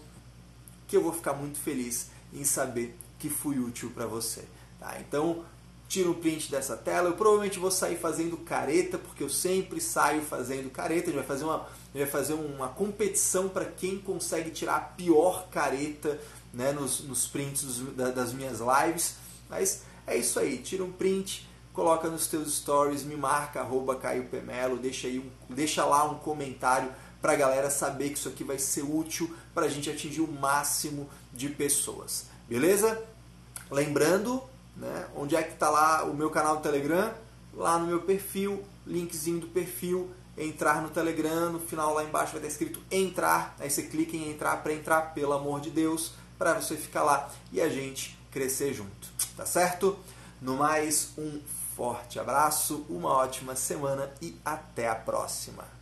[0.88, 4.44] que eu vou ficar muito feliz em saber que fui útil para você.
[4.80, 4.98] Tá?
[5.00, 5.44] Então,
[5.88, 7.10] tira um print dessa tela.
[7.10, 11.04] Eu provavelmente vou sair fazendo careta, porque eu sempre saio fazendo careta.
[11.04, 11.68] A gente vai fazer uma,
[12.00, 16.18] vai fazer uma competição para quem consegue tirar a pior careta
[16.52, 19.16] né, nos, nos prints dos, das minhas lives.
[19.48, 24.24] Mas é isso aí, tira um print, coloca nos teus stories, me marca, arroba Caio
[24.24, 26.90] Pemelo, deixa, aí um, deixa lá um comentário
[27.20, 30.30] para a galera saber que isso aqui vai ser útil para a gente atingir o
[30.30, 32.26] máximo de pessoas.
[32.48, 33.02] Beleza?
[33.70, 34.42] Lembrando,
[34.76, 37.12] né, onde é que está lá o meu canal do Telegram?
[37.54, 42.40] Lá no meu perfil, linkzinho do perfil, entrar no Telegram, no final lá embaixo vai
[42.40, 46.54] estar escrito entrar, aí você clica em entrar para entrar, pelo amor de Deus, para
[46.54, 49.98] você ficar lá e a gente crescer junto, tá certo?
[50.40, 51.40] No mais, um
[51.76, 55.81] forte abraço, uma ótima semana e até a próxima.